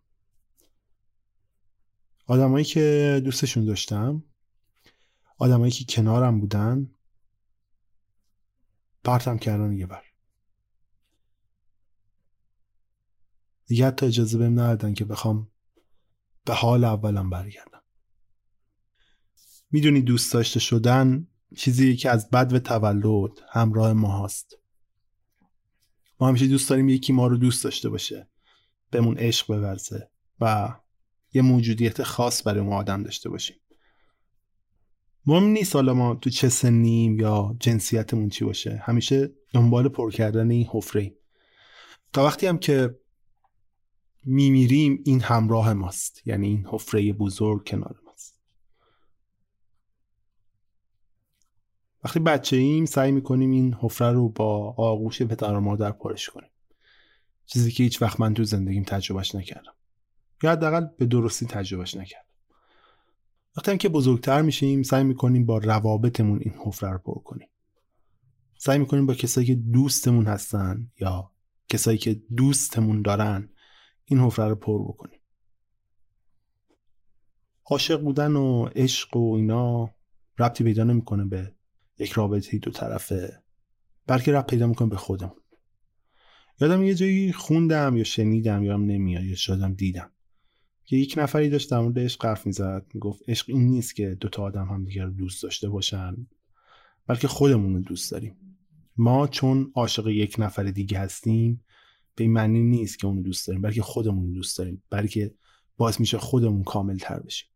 آدمایی 2.26 2.64
که 2.64 3.20
دوستشون 3.24 3.64
داشتم 3.64 4.24
آدمایی 5.38 5.72
که 5.72 5.84
کنارم 5.88 6.40
بودن 6.40 6.90
پرتم 9.04 9.38
کردن 9.38 9.72
یه 9.72 9.86
بر 9.86 10.04
دیگه 13.66 13.86
حتی 13.86 14.06
اجازه 14.06 14.38
بهم 14.38 14.52
ندادن 14.52 14.94
که 14.94 15.04
بخوام 15.04 15.50
به 16.44 16.54
حال 16.54 16.84
اولم 16.84 17.30
برگردم. 17.30 17.83
می‌دونی 19.74 20.02
دوست 20.02 20.32
داشته 20.32 20.60
شدن 20.60 21.26
چیزی 21.56 21.96
که 21.96 22.10
از 22.10 22.30
بد 22.30 22.52
و 22.52 22.58
تولد 22.58 23.30
همراه 23.52 23.92
ما 23.92 24.24
هست 24.24 24.58
ما 26.20 26.28
همیشه 26.28 26.46
دوست 26.46 26.70
داریم 26.70 26.88
یکی 26.88 27.12
ما 27.12 27.26
رو 27.26 27.36
دوست 27.36 27.64
داشته 27.64 27.88
باشه 27.88 28.28
بهمون 28.90 29.18
عشق 29.18 29.46
بورزه 29.46 30.10
و 30.40 30.74
یه 31.32 31.42
موجودیت 31.42 32.02
خاص 32.02 32.46
برای 32.46 32.60
ما 32.60 32.76
آدم 32.76 33.02
داشته 33.02 33.28
باشیم. 33.28 33.56
مهم 35.26 35.44
نیست 35.44 35.74
حالا 35.74 35.94
ما 35.94 36.14
تو 36.14 36.30
چه 36.30 36.48
سنیم 36.48 37.20
یا 37.20 37.56
جنسیتمون 37.60 38.28
چی 38.28 38.44
باشه 38.44 38.82
همیشه 38.84 39.32
دنبال 39.52 39.88
پر 39.88 40.10
کردن 40.10 40.50
این 40.50 40.66
حفره 40.70 41.16
تا 42.12 42.24
وقتی 42.24 42.46
هم 42.46 42.58
که 42.58 42.98
میمیریم 44.24 45.02
این 45.04 45.20
همراه 45.20 45.72
ماست 45.72 46.26
یعنی 46.26 46.46
این 46.46 46.66
حفره 46.70 47.12
بزرگ 47.12 47.68
کنار 47.68 48.00
ماست 48.04 48.04
وقتی 52.04 52.20
بچه 52.20 52.56
ایم 52.56 52.84
سعی 52.84 53.12
می‌کنیم 53.12 53.50
این 53.50 53.74
حفره 53.80 54.12
رو 54.12 54.28
با 54.28 54.74
آغوش 54.76 55.22
پدر 55.22 55.54
و 55.54 55.60
مادر 55.60 55.90
پرش 55.90 56.28
کنیم. 56.28 56.50
چیزی 57.46 57.70
که 57.70 57.82
هیچ 57.82 58.02
وقت 58.02 58.20
من 58.20 58.34
تو 58.34 58.44
زندگیم 58.44 58.82
تجربهش 58.82 59.34
نکردم. 59.34 59.72
یا 60.42 60.52
حداقل 60.52 60.86
به 60.98 61.06
درستی 61.06 61.46
تجربهش 61.46 61.94
نکردم. 61.94 62.28
وقتی 63.56 63.70
هم 63.70 63.78
که 63.78 63.88
بزرگتر 63.88 64.42
میشیم 64.42 64.82
سعی 64.82 65.04
می‌کنیم 65.04 65.46
با 65.46 65.58
روابطمون 65.58 66.38
این 66.42 66.54
حفره 66.64 66.90
رو 66.90 66.98
پر 66.98 67.18
کنیم. 67.18 67.48
سعی 68.58 68.78
می‌کنیم 68.78 69.06
با 69.06 69.14
کسایی 69.14 69.46
که 69.46 69.54
دوستمون 69.54 70.26
هستن 70.26 70.90
یا 71.00 71.30
کسایی 71.68 71.98
که 71.98 72.22
دوستمون 72.36 73.02
دارن 73.02 73.48
این 74.04 74.18
حفره 74.18 74.48
رو 74.48 74.54
پر 74.54 74.82
بکنیم. 74.82 75.20
عاشق 77.66 78.00
بودن 78.00 78.36
و 78.36 78.64
عشق 78.64 79.16
و 79.16 79.34
اینا 79.34 79.90
ربطی 80.38 80.64
پیدا 80.64 80.84
نمی‌کنه 80.84 81.24
به 81.24 81.52
یک 81.98 82.12
رابطه 82.12 82.58
دو 82.58 82.70
طرفه. 82.70 83.42
بلکه 84.06 84.32
ربط 84.32 84.50
پیدا 84.50 84.66
می‌کنه 84.66 84.88
به 84.88 84.96
خودمون 84.96 85.40
یادم 86.60 86.82
یه 86.82 86.94
جایی 86.94 87.32
خوندم 87.32 87.96
یا 87.96 88.04
شنیدم 88.04 88.62
یا 88.62 88.76
نمیاد 88.76 89.24
یا 89.24 89.34
شادم 89.34 89.74
دیدم. 89.74 90.10
که 90.84 90.96
یک 90.96 91.14
نفری 91.16 91.50
داشت 91.50 91.70
در 91.70 91.78
مورد 91.78 91.98
عشق 91.98 92.24
حرف 92.24 92.46
می‌زد. 92.46 92.86
می‌گفت 92.94 93.22
عشق 93.28 93.50
این 93.50 93.68
نیست 93.68 93.94
که 93.94 94.16
دوتا 94.20 94.42
آدم 94.42 94.68
هم 94.68 94.84
دیگر 94.84 95.04
رو 95.04 95.10
دوست 95.10 95.42
داشته 95.42 95.68
باشن. 95.68 96.26
بلکه 97.06 97.28
خودمون 97.28 97.74
رو 97.74 97.80
دوست 97.80 98.12
داریم. 98.12 98.36
ما 98.96 99.26
چون 99.26 99.72
عاشق 99.74 100.08
یک 100.08 100.36
نفر 100.38 100.62
دیگه 100.62 100.98
هستیم 100.98 101.64
به 102.14 102.24
این 102.24 102.32
معنی 102.32 102.62
نیست 102.62 102.98
که 102.98 103.06
اونو 103.06 103.22
دوست 103.22 103.46
داریم 103.46 103.62
بلکه 103.62 103.82
خودمون 103.82 104.32
دوست 104.32 104.58
داریم. 104.58 104.82
بلکه 104.90 105.34
باعث 105.76 106.00
میشه 106.00 106.18
خودمون 106.18 106.62
کامل 106.62 106.98
تر 106.98 107.20
بشیم. 107.20 107.48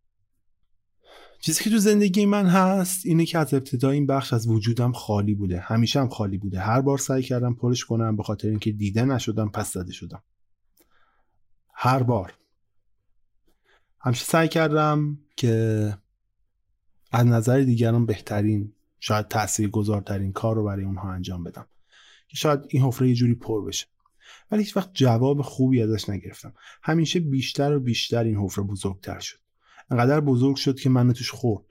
چیزی 1.40 1.64
که 1.64 1.70
تو 1.70 1.78
زندگی 1.78 2.26
من 2.26 2.46
هست 2.46 3.06
اینه 3.06 3.26
که 3.26 3.38
از 3.38 3.54
ابتدا 3.54 3.90
این 3.90 4.06
بخش 4.06 4.32
از 4.32 4.46
وجودم 4.46 4.92
خالی 4.92 5.34
بوده. 5.34 5.60
همیشه 5.60 6.00
هم 6.00 6.08
خالی 6.08 6.38
بوده. 6.38 6.60
هر 6.60 6.80
بار 6.80 6.98
سعی 6.98 7.22
کردم 7.22 7.54
پرش 7.54 7.84
کنم 7.84 8.16
به 8.16 8.22
خاطر 8.22 8.48
اینکه 8.48 8.72
دیده 8.72 9.04
نشدم 9.04 9.48
پس 9.48 9.72
زده 9.72 9.92
شدم. 9.92 10.22
هر 11.74 12.02
بار. 12.02 12.34
همیشه 14.00 14.24
سعی 14.24 14.48
کردم 14.48 15.18
که 15.36 15.94
از 17.12 17.26
نظر 17.26 17.60
دیگران 17.60 18.06
بهترین 18.06 18.72
شاید 19.00 19.28
تأثیر 19.28 19.68
گذارترین 19.68 20.32
کار 20.32 20.56
رو 20.56 20.64
برای 20.64 20.84
اونها 20.84 21.12
انجام 21.12 21.44
بدم. 21.44 21.66
که 22.28 22.36
شاید 22.36 22.60
این 22.68 22.82
حفره 22.82 23.08
یه 23.08 23.14
جوری 23.14 23.34
پر 23.34 23.64
بشه. 23.64 23.86
ولی 24.50 24.62
هیچ 24.62 24.76
وقت 24.76 24.90
جواب 24.94 25.42
خوبی 25.42 25.82
ازش 25.82 26.08
نگرفتم. 26.08 26.54
همیشه 26.82 27.20
بیشتر 27.20 27.76
و 27.76 27.80
بیشتر 27.80 28.24
این 28.24 28.36
حفره 28.36 28.64
بزرگتر 28.64 29.18
شد. 29.18 29.38
انقدر 29.90 30.20
بزرگ 30.20 30.56
شد 30.56 30.80
که 30.80 30.90
منو 30.90 31.12
توش 31.12 31.30
خورد. 31.30 31.64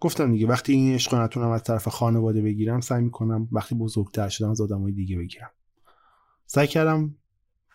گفتم 0.00 0.32
دیگه 0.32 0.46
وقتی 0.46 0.72
این 0.72 0.94
عشق 0.94 1.14
نتونم 1.14 1.50
از 1.50 1.62
طرف 1.62 1.88
خانواده 1.88 2.42
بگیرم 2.42 2.80
سعی 2.80 3.02
می‌کنم 3.02 3.48
وقتی 3.52 3.74
بزرگتر 3.74 4.28
شدم 4.28 4.50
از 4.50 4.60
آدمای 4.60 4.92
دیگه 4.92 5.16
بگیرم. 5.18 5.50
سعی 6.46 6.66
کردم 6.66 7.14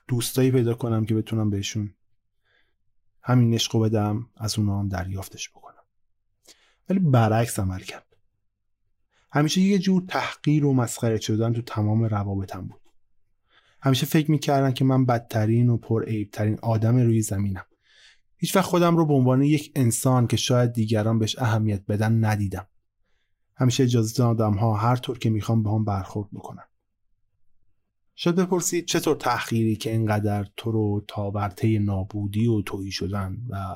دوستایی 0.08 0.52
پیدا 0.52 0.74
کنم 0.74 1.06
که 1.06 1.16
بتونم 1.16 1.50
بهشون 1.50 1.94
همین 3.22 3.54
عشق 3.54 3.80
بدم 3.80 4.30
از 4.38 4.60
اونا 4.60 4.80
هم 4.80 4.88
دریافتش 4.88 5.50
بکنم. 5.50 5.84
ولی 6.90 7.00
برعکس 7.00 7.60
عمل 7.60 7.80
کرد. 7.80 8.06
همیشه 9.32 9.62
یه 9.62 9.80
جور 9.80 10.04
تحقیر 10.08 10.66
و 10.66 10.74
مسخره 10.74 11.20
شدن 11.20 11.54
تو 11.54 11.62
تمام 11.62 12.04
روابطم 12.04 12.62
بود. 12.68 12.82
همیشه 13.82 14.06
فکر 14.06 14.32
می‌کردن 14.32 14.72
که 14.72 14.86
من 14.86 15.06
بدترین 15.06 15.70
و 15.70 15.78
پر 15.78 16.06
ترین 16.32 16.60
آدم 16.62 16.98
روی 16.98 17.22
زمینم. 17.22 17.66
هیچ 18.42 18.56
وقت 18.56 18.66
خودم 18.66 18.98
رو 18.98 19.06
به 19.06 19.14
عنوان 19.14 19.42
یک 19.42 19.72
انسان 19.76 20.28
که 20.28 20.38
شاید 20.38 20.74
دیگران 20.74 21.20
بهش 21.20 21.40
اهمیت 21.40 21.86
بدن 21.86 22.26
ندیدم. 22.26 22.68
همیشه 23.56 23.84
اجازه 23.84 24.24
آدم 24.24 24.54
ها 24.54 24.74
هر 24.74 24.96
طور 24.96 25.20
که 25.20 25.30
می‌خوام 25.30 25.64
به 25.64 25.70
هم 25.70 25.86
برخورد 25.86 26.30
بکنن. 26.34 26.64
شاید 28.16 28.36
بپرسید 28.36 28.86
چطور 28.86 29.16
تحقیری 29.16 29.76
که 29.76 29.92
اینقدر 29.92 30.48
تو 30.58 30.72
رو 30.72 31.06
تا 31.08 31.32
ورطه 31.32 31.80
نابودی 31.80 32.48
و 32.48 32.62
تویی 32.62 32.92
شدن 32.92 33.38
و 33.50 33.76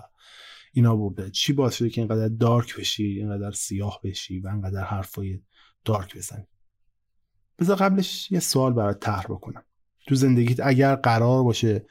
اینا 0.74 0.96
برده 0.96 1.30
چی 1.30 1.54
باعث 1.54 1.76
شده 1.76 1.90
که 1.90 2.02
اینقدر 2.02 2.28
دارک 2.28 2.76
بشی 2.76 3.04
اینقدر 3.04 3.52
سیاه 3.52 4.00
بشی 4.04 4.40
و 4.40 4.48
اینقدر 4.48 4.84
حرفای 4.84 5.40
دارک 5.86 6.18
بزنی؟ 6.18 6.48
بذار 7.60 7.76
قبلش 7.76 8.32
یه 8.32 8.40
سوال 8.40 8.74
برات 8.74 9.00
طرح 9.00 9.24
بکنم. 9.24 9.64
تو 10.08 10.16
زندگیت 10.16 10.60
اگر 10.64 10.96
قرار 10.96 11.44
باشه 11.44 11.86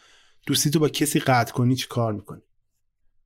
دوستی 0.46 0.70
تو 0.70 0.78
با 0.78 0.88
کسی 0.88 1.20
قطع 1.20 1.52
کنی 1.52 1.76
چی 1.76 1.86
کار 1.88 2.12
می‌کنی؟ 2.12 2.42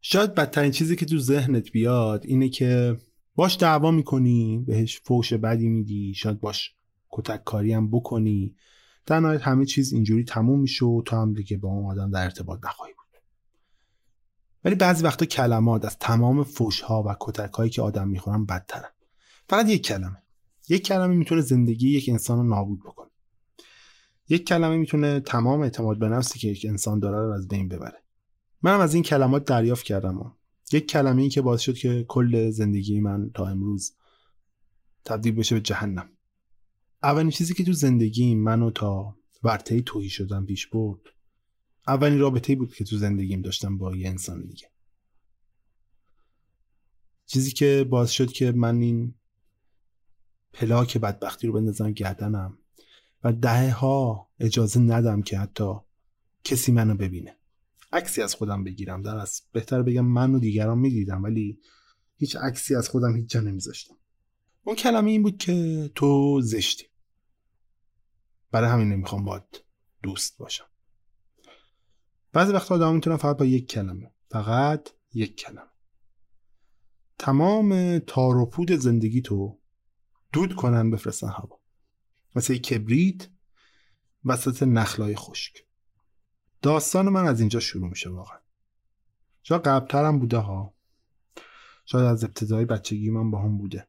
شاید 0.01 0.35
بدترین 0.35 0.71
چیزی 0.71 0.97
که 0.97 1.07
تو 1.07 1.19
ذهنت 1.19 1.71
بیاد 1.71 2.25
اینه 2.27 2.49
که 2.49 2.97
باش 3.35 3.57
دعوا 3.61 3.91
می‌کنی 3.91 4.65
بهش 4.67 5.01
فوش 5.01 5.33
بدی 5.33 5.69
میدی 5.69 6.15
شاید 6.15 6.41
باش 6.41 6.75
کتک 7.11 7.45
کاری 7.45 7.73
هم 7.73 7.91
بکنی. 7.91 8.55
در 9.07 9.21
نهایت 9.21 9.43
همه 9.43 9.65
چیز 9.65 9.93
اینجوری 9.93 10.25
تموم 10.25 10.61
میشه 10.61 10.87
و 10.87 11.03
تو 11.03 11.17
هم 11.17 11.33
دیگه 11.33 11.57
با 11.57 11.69
اون 11.69 11.91
آدم 11.91 12.11
در 12.11 12.25
ارتباط 12.25 12.65
نخواهی 12.65 12.93
بود. 12.93 13.07
ولی 14.65 14.75
بعضی 14.75 15.05
وقتا 15.05 15.27
کلمات 15.27 15.85
از 15.85 15.99
تمام 15.99 16.45
فوش 16.45 16.81
ها 16.81 17.03
و 17.03 17.17
کتک 17.21 17.53
هایی 17.55 17.71
که 17.71 17.83
آدم 17.83 18.09
می‌خورن 18.09 18.47
بدترن. 18.47 18.91
فقط 19.49 19.69
یک 19.69 19.87
کلمه. 19.87 20.23
یک 20.69 20.87
کلمه 20.87 21.15
می‌تونه 21.15 21.41
زندگی 21.41 21.91
یک 21.91 22.09
انسان 22.09 22.39
رو 22.39 22.45
نابود 22.45 22.81
بکنه. 22.81 23.11
یک 24.29 24.47
کلمه 24.47 24.77
می‌تونه 24.77 25.21
تمام 25.21 25.61
اعتماد 25.61 25.99
به 25.99 26.09
نفسی 26.09 26.39
که 26.39 26.49
یک 26.49 26.67
انسان 26.69 26.99
داره 26.99 27.27
رو 27.27 27.33
از 27.33 27.49
بین 27.49 27.69
ببره. 27.69 28.03
منم 28.67 28.81
از 28.81 28.95
این 28.95 29.03
کلمات 29.03 29.45
دریافت 29.45 29.85
کردم. 29.85 30.37
یک 30.73 30.87
کلمه 30.87 31.23
ای 31.23 31.29
که 31.29 31.43
باعث 31.43 31.61
شد 31.61 31.75
که 31.75 32.05
کل 32.09 32.51
زندگی 32.51 33.01
من 33.01 33.31
تا 33.35 33.47
امروز 33.47 33.93
تبدیل 35.05 35.35
بشه 35.35 35.55
به 35.55 35.61
جهنم. 35.61 36.09
اولین 37.03 37.31
چیزی 37.31 37.55
که 37.55 37.65
تو 37.65 37.73
زندگی 37.73 38.35
منو 38.35 38.71
تا 38.71 39.17
ورطه 39.43 39.83
توهی 39.83 40.09
شدم 40.09 40.47
پیش 40.47 40.67
برد 40.67 41.01
اولین 41.89 42.19
رابطه 42.19 42.57
بود 42.57 42.75
که 42.75 42.85
تو 42.85 42.97
زندگیم 42.97 43.43
داشتم 43.43 43.79
با 43.79 43.97
یه 43.97 44.09
انسان 44.09 44.47
دیگه. 44.47 44.71
چیزی 47.27 47.51
که 47.51 47.87
باعث 47.91 48.11
شد 48.11 48.33
که 48.33 48.53
من 48.53 48.81
این 48.81 49.15
پلاک 50.53 50.99
بدبختی 50.99 51.47
رو 51.47 51.53
بندازم 51.53 51.93
گردنم 51.93 52.59
و 53.25 53.33
دهه 53.33 53.71
ها 53.71 54.31
اجازه 54.41 54.81
ندم 54.81 55.23
که 55.23 55.39
حتی 55.39 55.75
کسی 56.45 56.73
منو 56.73 56.95
ببینه. 56.95 57.37
عکسی 57.93 58.23
از 58.23 58.35
خودم 58.35 58.65
بگیرم. 58.65 59.03
در 59.03 59.17
از 59.17 59.43
بهتر 59.53 59.83
بگم 59.83 60.05
من 60.05 60.35
و 60.35 60.39
دیگران 60.39 60.79
می‌دیدم 60.79 61.23
ولی 61.23 61.61
هیچ 62.17 62.37
عکسی 62.37 62.75
از 62.75 62.89
خودم 62.89 63.17
هیچ 63.17 63.31
جا 63.31 63.41
نمیذاشتم. 63.41 63.95
اون 64.65 64.77
کلمه 64.77 65.11
این 65.11 65.23
بود 65.23 65.39
که 65.39 65.91
تو 65.95 66.41
زشتی. 66.41 66.85
برای 68.51 68.71
همین 68.71 68.89
نمی‌خوام 68.89 69.25
باید 69.25 69.65
دوست 70.03 70.39
باشم. 70.39 70.67
بعضی 72.33 72.53
وقتا 72.53 72.75
آدم 72.75 72.95
می‌تونم 72.95 73.17
فقط 73.17 73.37
با 73.37 73.45
یک 73.45 73.71
کلمه 73.71 74.11
فقط 74.31 74.89
یک 75.15 75.37
کلمه. 75.37 75.71
تمام 77.19 77.99
تار 77.99 78.37
و 78.37 78.47
پود 78.47 78.73
زندگی 78.73 79.23
تو 79.23 79.61
دود 80.33 80.55
کنن 80.55 80.91
بفرستن 80.91 81.29
هوا. 81.29 81.61
مثل 82.35 82.57
کبریت 82.57 83.29
وسط 84.25 84.63
نخلای 84.63 85.17
خشک. 85.17 85.66
داستان 86.63 87.09
من 87.09 87.27
از 87.27 87.41
اینجا 87.41 87.61
شروع 87.61 87.89
میشه 87.89 88.11
واقعا. 88.11 88.39
شاید 89.43 89.63
قبلترم 89.63 90.19
بوده 90.19 90.39
ها. 90.39 90.75
شاید 91.85 92.05
از 92.05 92.25
ابتدای 92.25 92.65
بچگی 92.65 93.11
من 93.11 93.31
با 93.31 93.43
هم 93.43 93.59
بوده. 93.59 93.87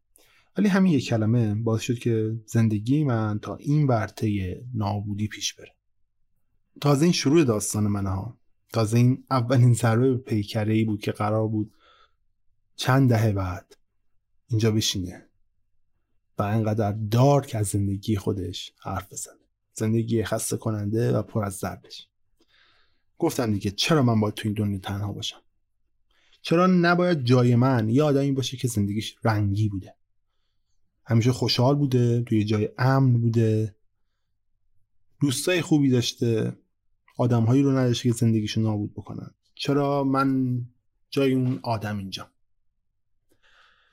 ولی 0.58 0.68
همین 0.68 0.94
یک 0.94 1.06
کلمه 1.06 1.56
باعث 1.56 1.82
شد 1.82 2.00
که 2.00 2.40
زندگی 2.46 3.04
من 3.04 3.40
تا 3.40 3.56
این 3.56 3.88
ورطه 3.88 4.62
نابودی 4.74 5.28
پیش 5.28 5.54
بره. 5.54 5.76
تازه 6.82 7.04
این 7.04 7.14
شروع 7.14 7.44
داستان 7.44 7.88
منه 7.88 8.10
ها 8.10 8.38
تازه 8.74 8.98
این 8.98 9.24
اولین 9.32 9.74
ضربه 9.74 10.12
به 10.12 10.18
پیکره 10.18 10.74
ای 10.74 10.84
بود 10.84 11.02
که 11.02 11.12
قرار 11.12 11.48
بود 11.48 11.74
چند 12.76 13.10
دهه 13.10 13.32
بعد 13.32 13.78
اینجا 14.48 14.72
بشینه 14.72 15.30
و 16.38 16.44
اینقدر 16.44 16.92
دارک 16.92 17.56
از 17.56 17.68
زندگی 17.68 18.18
خودش 18.18 18.74
حرف 18.80 19.14
بزنه. 19.14 19.34
زندگی 19.74 20.24
خسته 20.24 20.58
کننده 20.58 21.18
و 21.18 21.22
پر 21.22 21.46
از 21.46 21.60
دردش 21.60 22.08
گفتم 23.18 23.54
دیگه 23.54 23.72
چرا 23.72 24.04
من 24.04 24.20
باید 24.20 24.34
تو 24.34 24.48
این 24.48 24.54
دنیا 24.54 24.80
تنها 24.80 25.14
باشم؟ 25.14 25.42
چرا 26.42 26.68
نباید 26.68 27.24
جای 27.24 27.56
من 27.56 27.90
یه 27.90 28.04
آدمی 28.04 28.32
باشه 28.32 28.58
که 28.58 28.68
زندگیش 28.68 29.16
رنگی 29.24 29.70
بوده؟ 29.70 29.96
همیشه 31.06 31.32
خوشحال 31.32 31.76
بوده 31.76 32.22
توی 32.22 32.44
جای 32.44 32.70
امن 32.78 33.14
بوده 33.14 33.76
دوستای 35.22 35.62
خوبی 35.62 35.90
داشته 35.90 36.58
آدمهایی 37.18 37.62
رو 37.62 37.78
نداشته 37.78 38.10
که 38.10 38.16
زندگیشو 38.16 38.62
نابود 38.62 38.94
بکنن. 38.94 39.32
چرا 39.56 40.04
من 40.04 40.62
جای 41.10 41.34
اون 41.34 41.60
آدم 41.64 41.98
اینجا؟ 41.98 42.32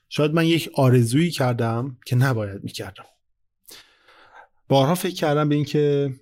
شاید 0.08 0.34
من 0.34 0.46
یک 0.46 0.70
آرزویی 0.74 1.30
کردم 1.30 1.98
که 2.06 2.16
نباید 2.16 2.64
می‌کردم. 2.64 3.04
بارها 4.68 4.94
فکر 4.94 5.14
کردم 5.14 5.48
به 5.48 5.54
اینکه 5.54 6.14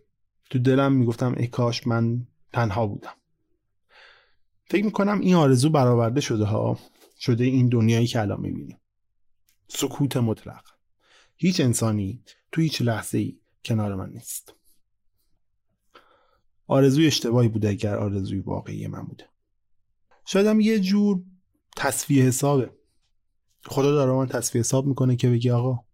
تو 0.50 0.58
دلم 0.58 0.92
می‌گفتم 0.92 1.34
ای 1.36 1.46
کاش 1.46 1.86
من 1.86 2.26
تنها 2.52 2.86
بودم. 2.86 3.14
فکر 4.66 4.84
می‌کنم 4.84 5.20
این 5.20 5.34
آرزو 5.34 5.70
برآورده 5.70 6.20
شده 6.20 6.44
ها 6.44 6.78
شده 7.18 7.44
این 7.44 7.68
دنیایی 7.68 8.06
که 8.06 8.20
الان 8.20 8.40
می‌بینیم. 8.40 8.78
سکوت 9.68 10.16
مطلق. 10.16 10.64
هیچ 11.36 11.60
انسانی 11.60 12.22
تو 12.52 12.60
هیچ 12.60 12.82
لحظه 12.82 13.18
ای 13.18 13.38
کنار 13.64 13.94
من 13.94 14.10
نیست. 14.10 14.54
آرزوی 16.66 17.06
اشتباهی 17.06 17.48
بوده 17.48 17.68
اگر 17.68 17.96
آرزوی 17.96 18.38
واقعی 18.38 18.86
من 18.86 19.02
بوده. 19.02 19.28
شاید 20.24 20.46
هم 20.46 20.60
یه 20.60 20.80
جور 20.80 21.22
تصفیه 21.76 22.24
حسابه 22.24 22.70
خدا 23.66 23.92
داره 23.92 24.12
من 24.12 24.26
تصفیه 24.26 24.60
حساب 24.60 24.86
می‌کنه 24.86 25.16
که 25.16 25.30
بگی 25.30 25.50
آقا 25.50 25.84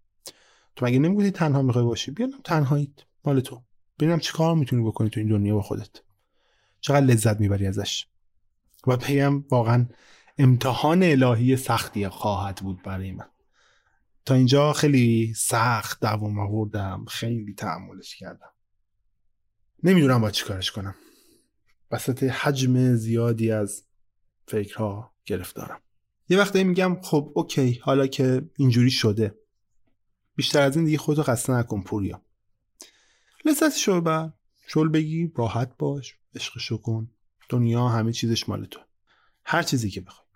تو 0.76 0.86
مگه 0.86 0.98
نمی‌گویی 0.98 1.30
تنها 1.30 1.62
می‌خوای 1.62 1.84
باشی؟ 1.84 2.10
بیانم 2.10 2.40
تنهاییت. 2.44 2.90
مال 3.24 3.40
تو. 3.40 3.62
ببینم 3.98 4.18
چی 4.18 4.32
کار 4.32 4.54
می‌تونی 4.54 4.84
بکنی 4.84 5.10
تو 5.10 5.20
این 5.20 5.28
دنیا 5.28 5.54
با 5.54 5.62
خودت. 5.62 6.07
چقدر 6.80 7.06
لذت 7.06 7.40
می‌بری 7.40 7.66
ازش. 7.66 8.06
و 8.86 8.96
بگم 8.96 9.44
واقعا 9.50 9.86
امتحان 10.38 11.02
الهی 11.02 11.56
سختی 11.56 12.08
خواهد 12.08 12.56
بود 12.56 12.82
برای 12.82 13.12
من. 13.12 13.28
تا 14.24 14.34
اینجا 14.34 14.72
خیلی 14.72 15.34
سخت 15.36 16.00
دوام 16.00 16.38
آوردم 16.38 17.04
خیلی 17.08 17.54
تحملش 17.54 18.16
کردم. 18.16 18.50
نمی‌دونم 19.82 20.20
با 20.20 20.30
چی 20.30 20.44
کارش 20.44 20.70
کنم. 20.70 20.94
وسط 21.90 22.22
حجم 22.22 22.94
زیادی 22.94 23.50
از 23.50 23.84
فکرها 24.46 25.14
گرفتارم. 25.24 25.80
یه 26.28 26.38
وقتی 26.38 26.64
میگم 26.64 27.00
خب 27.02 27.32
اوکی 27.34 27.80
حالا 27.82 28.06
که 28.06 28.50
اینجوری 28.56 28.90
شده. 28.90 29.34
بیشتر 30.36 30.62
از 30.62 30.76
این 30.76 30.84
دیگه 30.84 30.98
خودتو 30.98 31.22
خسته 31.22 31.52
نکن 31.52 31.82
پوریا. 31.82 32.22
لذتشو 33.44 34.00
بر 34.00 34.32
شل 34.66 34.88
بگی 34.88 35.32
راحت 35.36 35.76
باش. 35.78 36.18
عشقشو 36.34 36.78
کن 36.78 37.10
دنیا 37.48 37.88
همه 37.88 38.12
چیزش 38.12 38.48
مال 38.48 38.64
تو. 38.64 38.80
هر 39.44 39.62
چیزی 39.62 39.90
که 39.90 40.00
بخوای. 40.00 40.28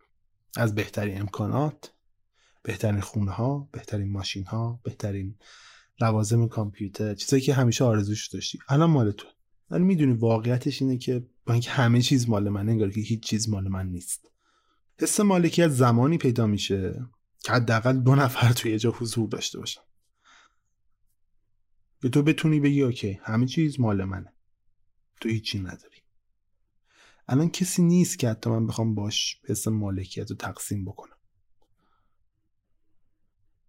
از 0.56 0.74
بهترین 0.74 1.20
امکانات 1.20 1.92
بهترین 2.62 3.00
خونه 3.00 3.30
ها 3.30 3.68
بهترین 3.72 4.12
ماشین 4.12 4.44
ها 4.44 4.80
بهترین 4.84 5.38
لوازم 6.00 6.48
کامپیوتر 6.48 7.14
چیزایی 7.14 7.42
که 7.42 7.54
همیشه 7.54 7.84
آرزوش 7.84 8.28
داشتی 8.28 8.58
الان 8.68 8.90
مال 8.90 9.10
تو. 9.10 9.26
ولی 9.70 9.84
می‌دونی 9.84 10.12
واقعیتش 10.12 10.82
اینه 10.82 10.98
که 10.98 11.26
با 11.46 11.52
اینکه 11.52 11.70
همه 11.70 12.02
چیز 12.02 12.28
مال 12.28 12.48
من 12.48 12.68
انگار 12.68 12.90
که 12.90 13.00
هیچ 13.00 13.22
چیز 13.22 13.48
مال 13.48 13.68
من 13.68 13.86
نیست. 13.86 14.28
حس 15.00 15.20
مالکیت 15.20 15.68
زمانی 15.68 16.18
پیدا 16.18 16.46
میشه 16.46 17.06
که 17.44 17.52
حداقل 17.52 17.98
دو 17.98 18.14
نفر 18.14 18.52
توی 18.52 18.70
یه 18.70 18.78
جا 18.78 18.90
حضور 18.90 19.28
داشته 19.28 19.58
باشن. 19.58 19.80
که 22.02 22.08
تو 22.08 22.22
بتونی 22.22 22.60
بگی 22.60 22.82
اوکی 22.82 23.20
همه 23.22 23.46
چیز 23.46 23.80
مال 23.80 24.04
منه. 24.04 24.32
تو 25.22 25.28
هیچی 25.28 25.58
نداری. 25.58 25.96
الان 27.28 27.50
کسی 27.50 27.82
نیست 27.82 28.18
که 28.18 28.28
حتی 28.28 28.50
من 28.50 28.66
بخوام 28.66 28.94
باش 28.94 29.40
حس 29.44 29.68
مالکیت 29.68 30.30
رو 30.30 30.36
تقسیم 30.36 30.84
بکنم. 30.84 31.16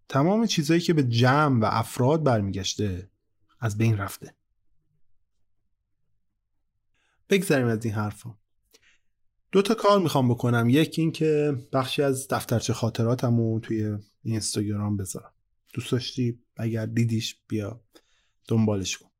تمام 0.08 0.46
چیزهایی 0.46 0.82
که 0.82 0.94
به 0.94 1.02
جمع 1.02 1.60
و 1.60 1.64
افراد 1.64 2.22
برمیگشته 2.22 3.10
از 3.60 3.78
بین 3.78 3.98
رفته. 3.98 4.34
بگذاریم 7.28 7.66
از 7.66 7.84
این 7.84 7.94
حرفا. 7.94 8.38
دو 9.52 9.62
تا 9.62 9.74
کار 9.74 10.00
می‌خوام 10.00 10.28
بکنم. 10.28 10.68
یکی 10.68 11.02
این 11.02 11.12
که 11.12 11.56
بخشی 11.72 12.02
از 12.02 12.28
دفترچه 12.28 12.72
خاطراتم 12.72 13.36
رو 13.36 13.60
توی 13.60 13.98
اینستاگرام 14.22 14.96
بذارم. 14.96 15.32
دوست 15.74 15.92
داشتی؟ 15.92 16.40
اگر 16.56 16.86
دیدیش 16.86 17.40
بیا 17.48 17.84
دنبالش 18.48 18.96
کن. 18.98 19.10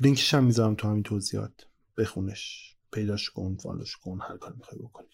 لینکش 0.00 0.34
هم 0.34 0.44
می‌ذارم 0.44 0.74
تو 0.74 0.88
همین 0.88 1.02
توضیحات. 1.02 1.66
بخونش. 1.96 2.76
پیداش 2.92 3.30
کن 3.30 3.56
فالوش 3.56 3.96
کن 3.96 4.18
هر 4.22 4.36
کار 4.36 4.52
می‌خوای 4.52 4.80
بکنی. 4.80 5.08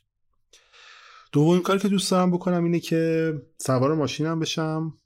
دومین 1.32 1.62
کاری 1.62 1.78
که 1.78 1.88
دوست 1.88 2.10
دارم 2.10 2.30
بکنم 2.30 2.64
اینه 2.64 2.80
که 2.80 3.32
سوار 3.58 3.94
ماشینم 3.94 4.40
بشم. 4.40 4.98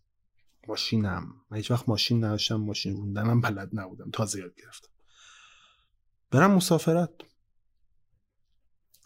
ماشینم. 0.69 1.35
من 1.51 1.57
هیچ 1.57 1.71
وقت 1.71 1.89
ماشین 1.89 2.25
نداشتم 2.25 2.57
ماشین 2.57 2.97
روندنم 2.97 3.41
بلد 3.41 3.71
نبودم. 3.73 4.11
تازه 4.11 4.39
یاد 4.39 4.55
گرفتم. 4.55 4.89
برم 6.31 6.51
مسافرت. 6.51 7.11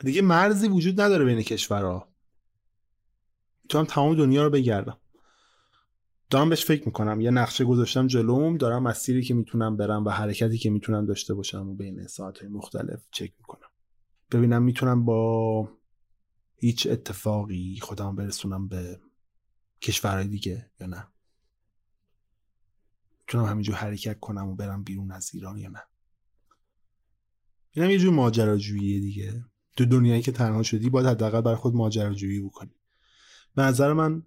دیگه 0.01 0.23
مرزی 0.23 0.69
وجود 0.69 1.01
نداره 1.01 1.25
بین 1.25 1.43
کشورها. 1.43 2.09
هم 3.75 3.85
تمام 3.85 4.15
دنیا 4.15 4.45
رو 4.45 4.51
بگردم. 4.51 5.01
دارم 6.31 6.49
بهش 6.49 6.65
فکر 6.65 6.87
می‌کنم. 6.87 7.21
یه 7.21 7.31
نقشه 7.31 7.65
گذاشتم 7.65 8.07
جلوم 8.07 8.57
دارم 8.57 8.83
مسیری 8.83 9.23
که 9.23 9.35
می‌تونم 9.35 9.77
برم 9.77 10.05
و 10.05 10.11
حرکتی 10.11 10.59
که 10.59 10.71
می‌تونم 10.71 11.07
داشته 11.07 11.35
باشم 11.35 11.69
و 11.69 11.75
بین 11.75 12.07
ساعت 12.07 12.43
مختلف 12.43 13.07
چک 13.11 13.33
می‌کنم. 13.39 13.69
ببینم 14.31 14.63
می‌تونم 14.63 15.05
با 15.05 15.69
هیچ 16.57 16.87
اتفاقی 16.87 17.79
خودم 17.83 18.17
برسونم 18.17 18.69
به 18.69 19.01
کشورهای 19.83 20.29
دیگه 20.29 20.71
یا 20.81 20.87
نه. 20.87 21.09
می‌تونم 23.21 23.45
همینجور 23.45 23.75
حرکت 23.75 24.21
کنم 24.21 24.49
و 24.49 24.55
برم 24.55 24.83
بیرون 24.83 25.13
از 25.13 25.31
ایران 25.35 25.59
یا 25.59 25.69
نه. 25.69 25.83
اینم 27.71 27.91
یه 27.91 27.99
جور 27.99 28.15
ماجراجوییه 28.15 29.01
دیگه. 29.01 29.45
تو 29.77 29.85
دنیایی 29.85 30.23
که 30.23 30.33
تنها 30.33 30.63
شدی 30.63 30.91
باید 30.91 31.07
حداقل 31.07 31.41
برای 31.41 31.57
خود 31.57 31.75
ماجراجویی 31.75 32.41
بکنی. 32.41 32.75
به 33.55 33.63
نظر 33.63 33.93
من 33.93 34.23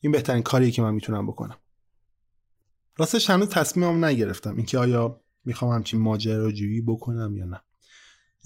این 0.00 0.12
بهترین 0.12 0.42
کاریه 0.42 0.70
که 0.70 0.82
من 0.82 0.94
می‌تونم 0.94 1.26
بکنم. 1.26 1.56
راستش 2.98 3.30
هنوز 3.30 3.48
تصمیمم 3.48 4.04
نگرفتم. 4.04 4.56
اینکه 4.56 4.78
آیا 4.78 5.20
می‌خوام 5.44 5.72
همچین 5.74 6.00
ماجراجویی 6.00 6.80
بکنم 6.80 7.36
یا 7.36 7.44
نه. 7.44 7.60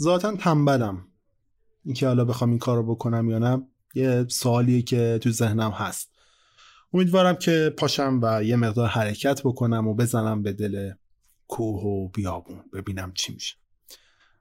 ذاتا 0.01 0.37
تنبلم. 0.37 1.07
اینکه 1.85 2.07
حالا 2.07 2.25
بخوام 2.25 2.51
این 2.51 2.59
کار 2.59 2.77
رو 2.77 2.95
بکنم 2.95 3.31
یا 3.31 3.39
نه 3.39 3.67
یه 3.95 4.27
سوالیه 4.29 4.83
که 4.83 5.19
تو 5.23 5.31
ذهنم 5.31 5.71
هست. 5.71 6.11
امیدوارم 6.93 7.35
که 7.35 7.75
پاشم 7.79 8.21
و 8.23 8.45
یه 8.45 8.57
مقدار 8.57 8.89
حرکت 8.89 9.43
بکنم 9.43 9.89
و 9.89 9.95
بزنم 9.95 10.43
به 10.43 10.53
دل 10.53 10.93
کوه 11.49 11.83
و 11.83 12.09
بیابون 12.09 12.65
ببینم 12.73 13.13
چی 13.13 13.33
میشه. 13.33 13.57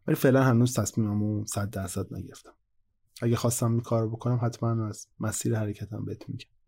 ولی 0.08 0.15
فعلا 0.15 0.43
هنوز 0.43 0.74
تصمیممو 0.74 1.45
صد 1.45 1.69
درصد 1.69 2.13
نگرفتم. 2.13 2.54
اگه 3.22 3.36
خواستم 3.36 3.72
این 3.72 3.82
کار 3.82 4.10
بکنم 4.10 4.39
حتما 4.43 4.88
از 4.88 5.08
مسیر 5.19 5.56
حرکتم 5.56 6.06
بهت 6.06 6.30
میگم. 6.30 6.59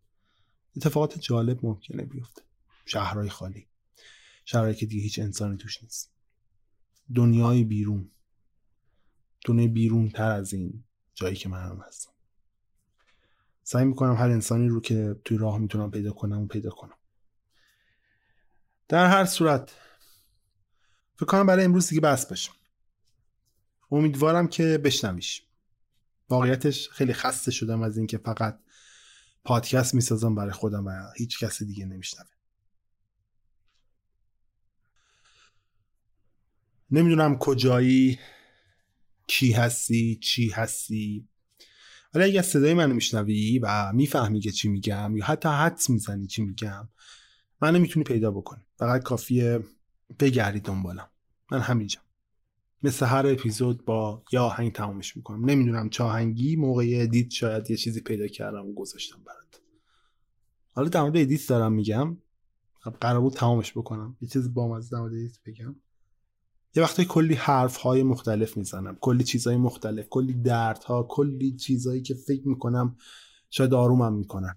اتفاقات 0.78 1.20
جالب 1.20 1.66
ممکنه 1.66 2.04
بیفته. 2.04 2.42
شهرهای 2.86 3.30
خالی. 3.30 3.68
شهرهایی 4.46 4.76
که 4.76 4.86
دیگه 4.86 5.04
هیچ 5.04 5.20
انسانی 5.20 5.58
توش 5.58 5.84
نیست. 5.84 6.12
دنیای 7.16 7.64
بیرون. 7.64 8.12
دنیای 9.46 9.68
بیرون 9.68 10.10
تر 10.10 10.32
از 10.32 10.54
این 10.54 10.84
جایی 11.14 11.36
که 11.36 11.50
من 11.50 11.64
هم 11.64 11.84
هستم. 11.88 12.12
سعی 13.64 13.86
می‌کنم 13.86 14.16
هر 14.16 14.30
انسانی 14.30 14.68
رو 14.68 14.82
که 14.82 15.16
توی 15.26 15.38
راه 15.38 15.58
می‌تونم 15.58 15.92
پیدا 15.92 16.12
کنم 16.12 16.42
و 16.42 16.48
پیدا 16.48 16.70
کنم. 16.70 16.98
در 18.88 19.08
هر 19.08 19.26
صورت 19.26 19.76
فکر 21.16 21.26
کنم 21.26 21.46
برای 21.46 21.66
امروز 21.66 21.88
دیگه 21.88 22.02
بس 22.02 22.26
باشم 22.26 22.54
امیدوارم 23.92 24.48
که 24.48 24.78
بشنویش. 24.78 25.44
واقعیتش 26.30 26.90
خیلی 26.90 27.14
خسته 27.14 27.52
شدم 27.52 27.82
از 27.82 27.98
اینکه 27.98 28.18
فقط 28.18 28.60
پادکست 29.44 29.96
می‌سازم 29.96 30.36
برای 30.36 30.52
خودم 30.52 30.86
و 30.86 30.92
هیچ 31.18 31.40
کسی 31.40 31.66
دیگه 31.66 31.86
نمیشنوه. 31.86 32.30
نمی‌دونم 36.92 37.38
کجایی 37.38 38.20
کی 39.28 39.52
هستی 39.52 40.16
چی 40.16 40.50
هستی. 40.50 41.28
ولی 42.14 42.24
اگر 42.24 42.42
صدای 42.42 42.74
منو 42.74 42.94
میشنوی 42.94 43.60
و 43.60 43.92
می‌فهمی 43.94 44.40
که 44.40 44.52
چی 44.52 44.70
میگم 44.70 45.18
یا 45.18 45.26
حتی 45.26 45.50
حدس 45.50 45.90
می‌زنی 45.90 46.28
چی 46.28 46.42
میگم 46.42 46.90
منو 47.62 47.80
می‌تونی 47.80 48.04
پیدا 48.04 48.32
بکنی. 48.32 48.64
فقط 48.78 49.04
کافیه 49.04 49.60
بگردی 50.20 50.60
دنبالم. 50.60 51.10
من 51.52 51.60
همینجا 51.60 52.00
مثل 52.84 53.06
هر 53.06 53.28
اپیزود 53.28 53.86
با 53.86 54.24
یه 54.32 54.40
آهنگ 54.40 54.72
تمامش 54.72 55.18
می‌کنم. 55.18 55.50
نمی‌دونم 55.50 55.90
چه 55.90 56.04
آهنگی 56.04 56.56
موقع 56.56 56.90
ادیت 56.92 57.32
شاید 57.32 57.72
یه 57.72 57.78
چیزی 57.78 58.02
پیدا 58.02 58.28
کردم 58.28 58.68
و 58.68 58.74
گذاشتم 58.74 59.24
برات. 59.24 59.62
حالا 60.72 60.90
در 60.90 61.02
مورد 61.02 61.18
edit 61.18 61.48
دارم 61.48 61.74
میگم. 61.74 62.18
خب 62.80 62.92
قرار 63.02 63.22
بود 63.22 63.34
تمامش 63.34 63.72
بکنم. 63.72 64.18
یه 64.22 64.28
چیز 64.28 64.54
باز 64.54 64.80
در 64.92 65.00
مورد 65.00 65.14
edit 65.14 65.38
بگم. 65.46 65.76
یه 66.76 66.84
وقتی 66.84 67.06
کلی 67.06 67.34
حرف 67.34 67.78
های 67.78 68.04
مختلف 68.04 68.58
می‌زنم. 68.58 68.98
کلی 69.02 69.24
چیزهای 69.24 69.58
مختلف 69.58 70.10
کلی 70.10 70.34
دردها 70.34 71.04
کلی 71.04 71.56
چیزهایی 71.56 72.02
که 72.02 72.14
فکر 72.14 72.48
می‌کنم 72.48 72.98
شاید 73.50 73.74
آرومم 73.74 74.14
می‌کنن. 74.14 74.56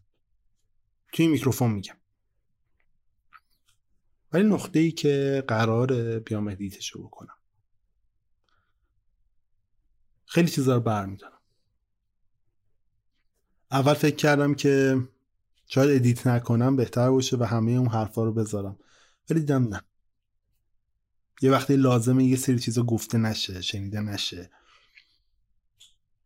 توی 1.12 1.26
میکروفون 1.26 1.70
میگم. 1.70 1.96
ولی 4.32 4.48
نقطه 4.48 4.78
ای 4.78 4.90
که 4.90 5.44
قرار 5.48 6.18
بیام 6.18 6.48
edit 6.48 6.79
شو 6.79 7.02
بکنم. 7.02 7.34
خیلی 10.34 10.48
چیزا 10.48 10.74
رو 10.74 10.80
برمیدارم. 10.80 11.38
اول 13.70 13.94
فکر 13.94 14.16
کردم 14.16 14.54
که 14.54 15.02
شاید 15.66 15.96
ادیت 15.96 16.26
نکنم 16.26 16.76
بهتر 16.76 17.10
باشه 17.10 17.36
و 17.36 17.44
همه 17.44 17.72
اون 17.72 17.88
حرفا 17.88 18.24
رو 18.24 18.32
بذارم. 18.32 18.78
ولی 19.30 19.40
دیدم 19.40 19.68
نه. 19.68 19.82
یه 21.42 21.50
وقتی 21.50 21.76
لازمه 21.76 22.24
یه 22.24 22.36
سری 22.36 22.58
چیزا 22.58 22.82
گفته 22.82 23.18
نشه 23.18 23.60
شنیده 23.60 24.00
نشه. 24.00 24.50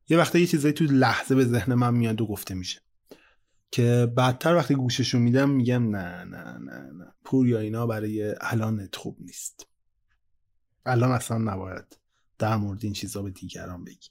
یه 0.08 0.18
وقتی 0.18 0.40
یه 0.40 0.46
چیزایی 0.46 0.74
تو 0.74 0.84
لحظه 0.84 1.34
به 1.34 1.44
ذهن 1.44 1.74
من 1.74 1.94
میاد 1.94 2.20
و 2.20 2.26
گفته 2.26 2.54
میشه. 2.54 2.80
که 3.70 4.12
بعدتر 4.16 4.54
وقتی 4.54 4.74
گوششو 4.74 5.18
میدم 5.18 5.50
میگم 5.50 5.96
نه 5.96 6.24
نه 6.24 6.58
نه 6.58 6.90
نه. 6.92 7.14
پور 7.24 7.48
یا 7.48 7.58
اینا 7.58 7.86
برای 7.86 8.34
الانت 8.40 8.96
خوب 8.96 9.16
نیست. 9.20 9.66
الان 10.86 11.10
اصلا 11.10 11.38
نباید. 11.38 11.97
در 12.38 12.56
مورد 12.56 12.84
این 12.84 12.92
چیزا 12.92 13.22
به 13.22 13.30
دیگران 13.30 13.84
بگی. 13.84 14.08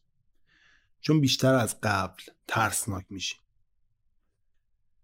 چون 1.02 1.22
بیشتر 1.22 1.54
از 1.54 1.82
قبل 1.84 2.24
ترسناک 2.48 3.06
میشی. 3.10 3.36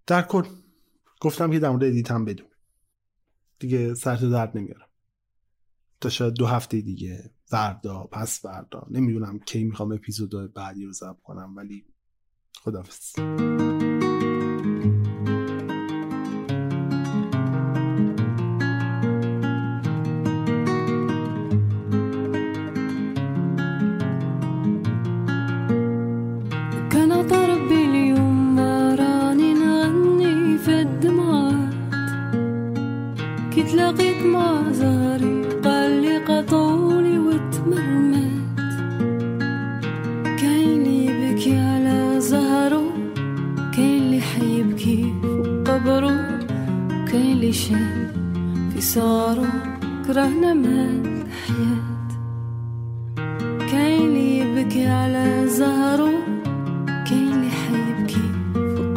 در 0.08 0.22
کل 0.22 0.44
گفتم 1.22 1.52
که 1.52 1.60
در 1.60 1.70
مورد 1.70 1.84
ادیتم 1.84 2.26
بدون. 2.26 2.48
دیگه 3.60 3.96
سرت 3.96 4.24
درد 4.26 4.58
نمیارم 4.58 4.90
تا 6.02 6.10
شاید 6.10 6.34
دو 6.34 6.46
هفته 6.46 6.82
دیگه 6.82 7.32
فردا 7.46 8.04
پس 8.04 8.42
فردا. 8.42 8.88
نمی‌دونم 8.90 9.40
کی 9.40 9.64
می‌خوام 9.64 9.92
اپیزود 9.92 10.54
بعدی 10.54 10.86
رو 10.86 10.92
ضبط 10.92 11.22
کنم 11.24 11.56
ولی 11.56 11.86
خدافظ 12.56 13.14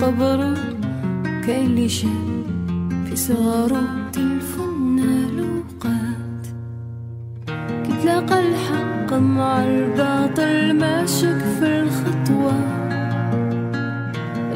في 0.07 0.13
قبره 0.13 0.55
كاين 1.47 1.89
شاف 1.89 2.11
في 3.05 3.17
صغره 3.17 4.11
تلفنا 4.13 5.03
الوقات 5.03 6.47
كي 7.85 7.93
تلاقى 8.03 8.41
الحق 8.41 9.13
مع 9.13 9.65
الباطل 9.65 10.79
ماشك 10.79 11.39
في 11.39 11.83
الخطوة. 11.83 12.53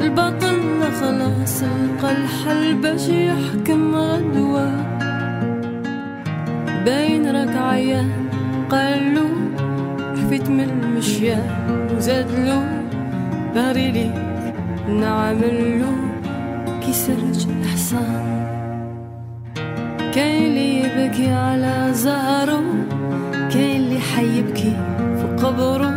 الباطل 0.01 0.83
خلاص 1.01 1.63
لقى 1.63 2.11
الحل 2.11 2.73
باش 2.81 3.09
يحكم 3.09 3.95
غدوة. 3.95 4.71
باين 6.85 7.35
راك 7.35 7.55
عيان 7.57 8.11
قالو 8.69 9.27
حفيت 10.15 10.49
من 10.49 10.69
المشيان 10.69 11.87
وزادلو 11.97 12.61
باري 13.55 13.91
لي 13.91 14.30
نعملو 14.89 15.93
كي 16.81 16.93
سرج 16.93 17.47
الحصان 17.49 18.47
كاين 20.13 20.43
اللي 20.45 20.79
يبكي 20.79 21.31
على 21.31 21.89
زهرو 21.93 22.61
كاين 23.53 23.81
اللي 23.81 23.99
حيبكي 23.99 24.73
في 25.15 25.45
قبرو 25.45 25.95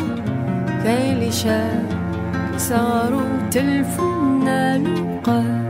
كاين 0.84 1.12
اللي 1.16 1.32
شاف 1.32 1.94
صارو 2.56 3.20
تلفون 3.50 4.44
نالو 4.44 5.20
قال 5.24 5.63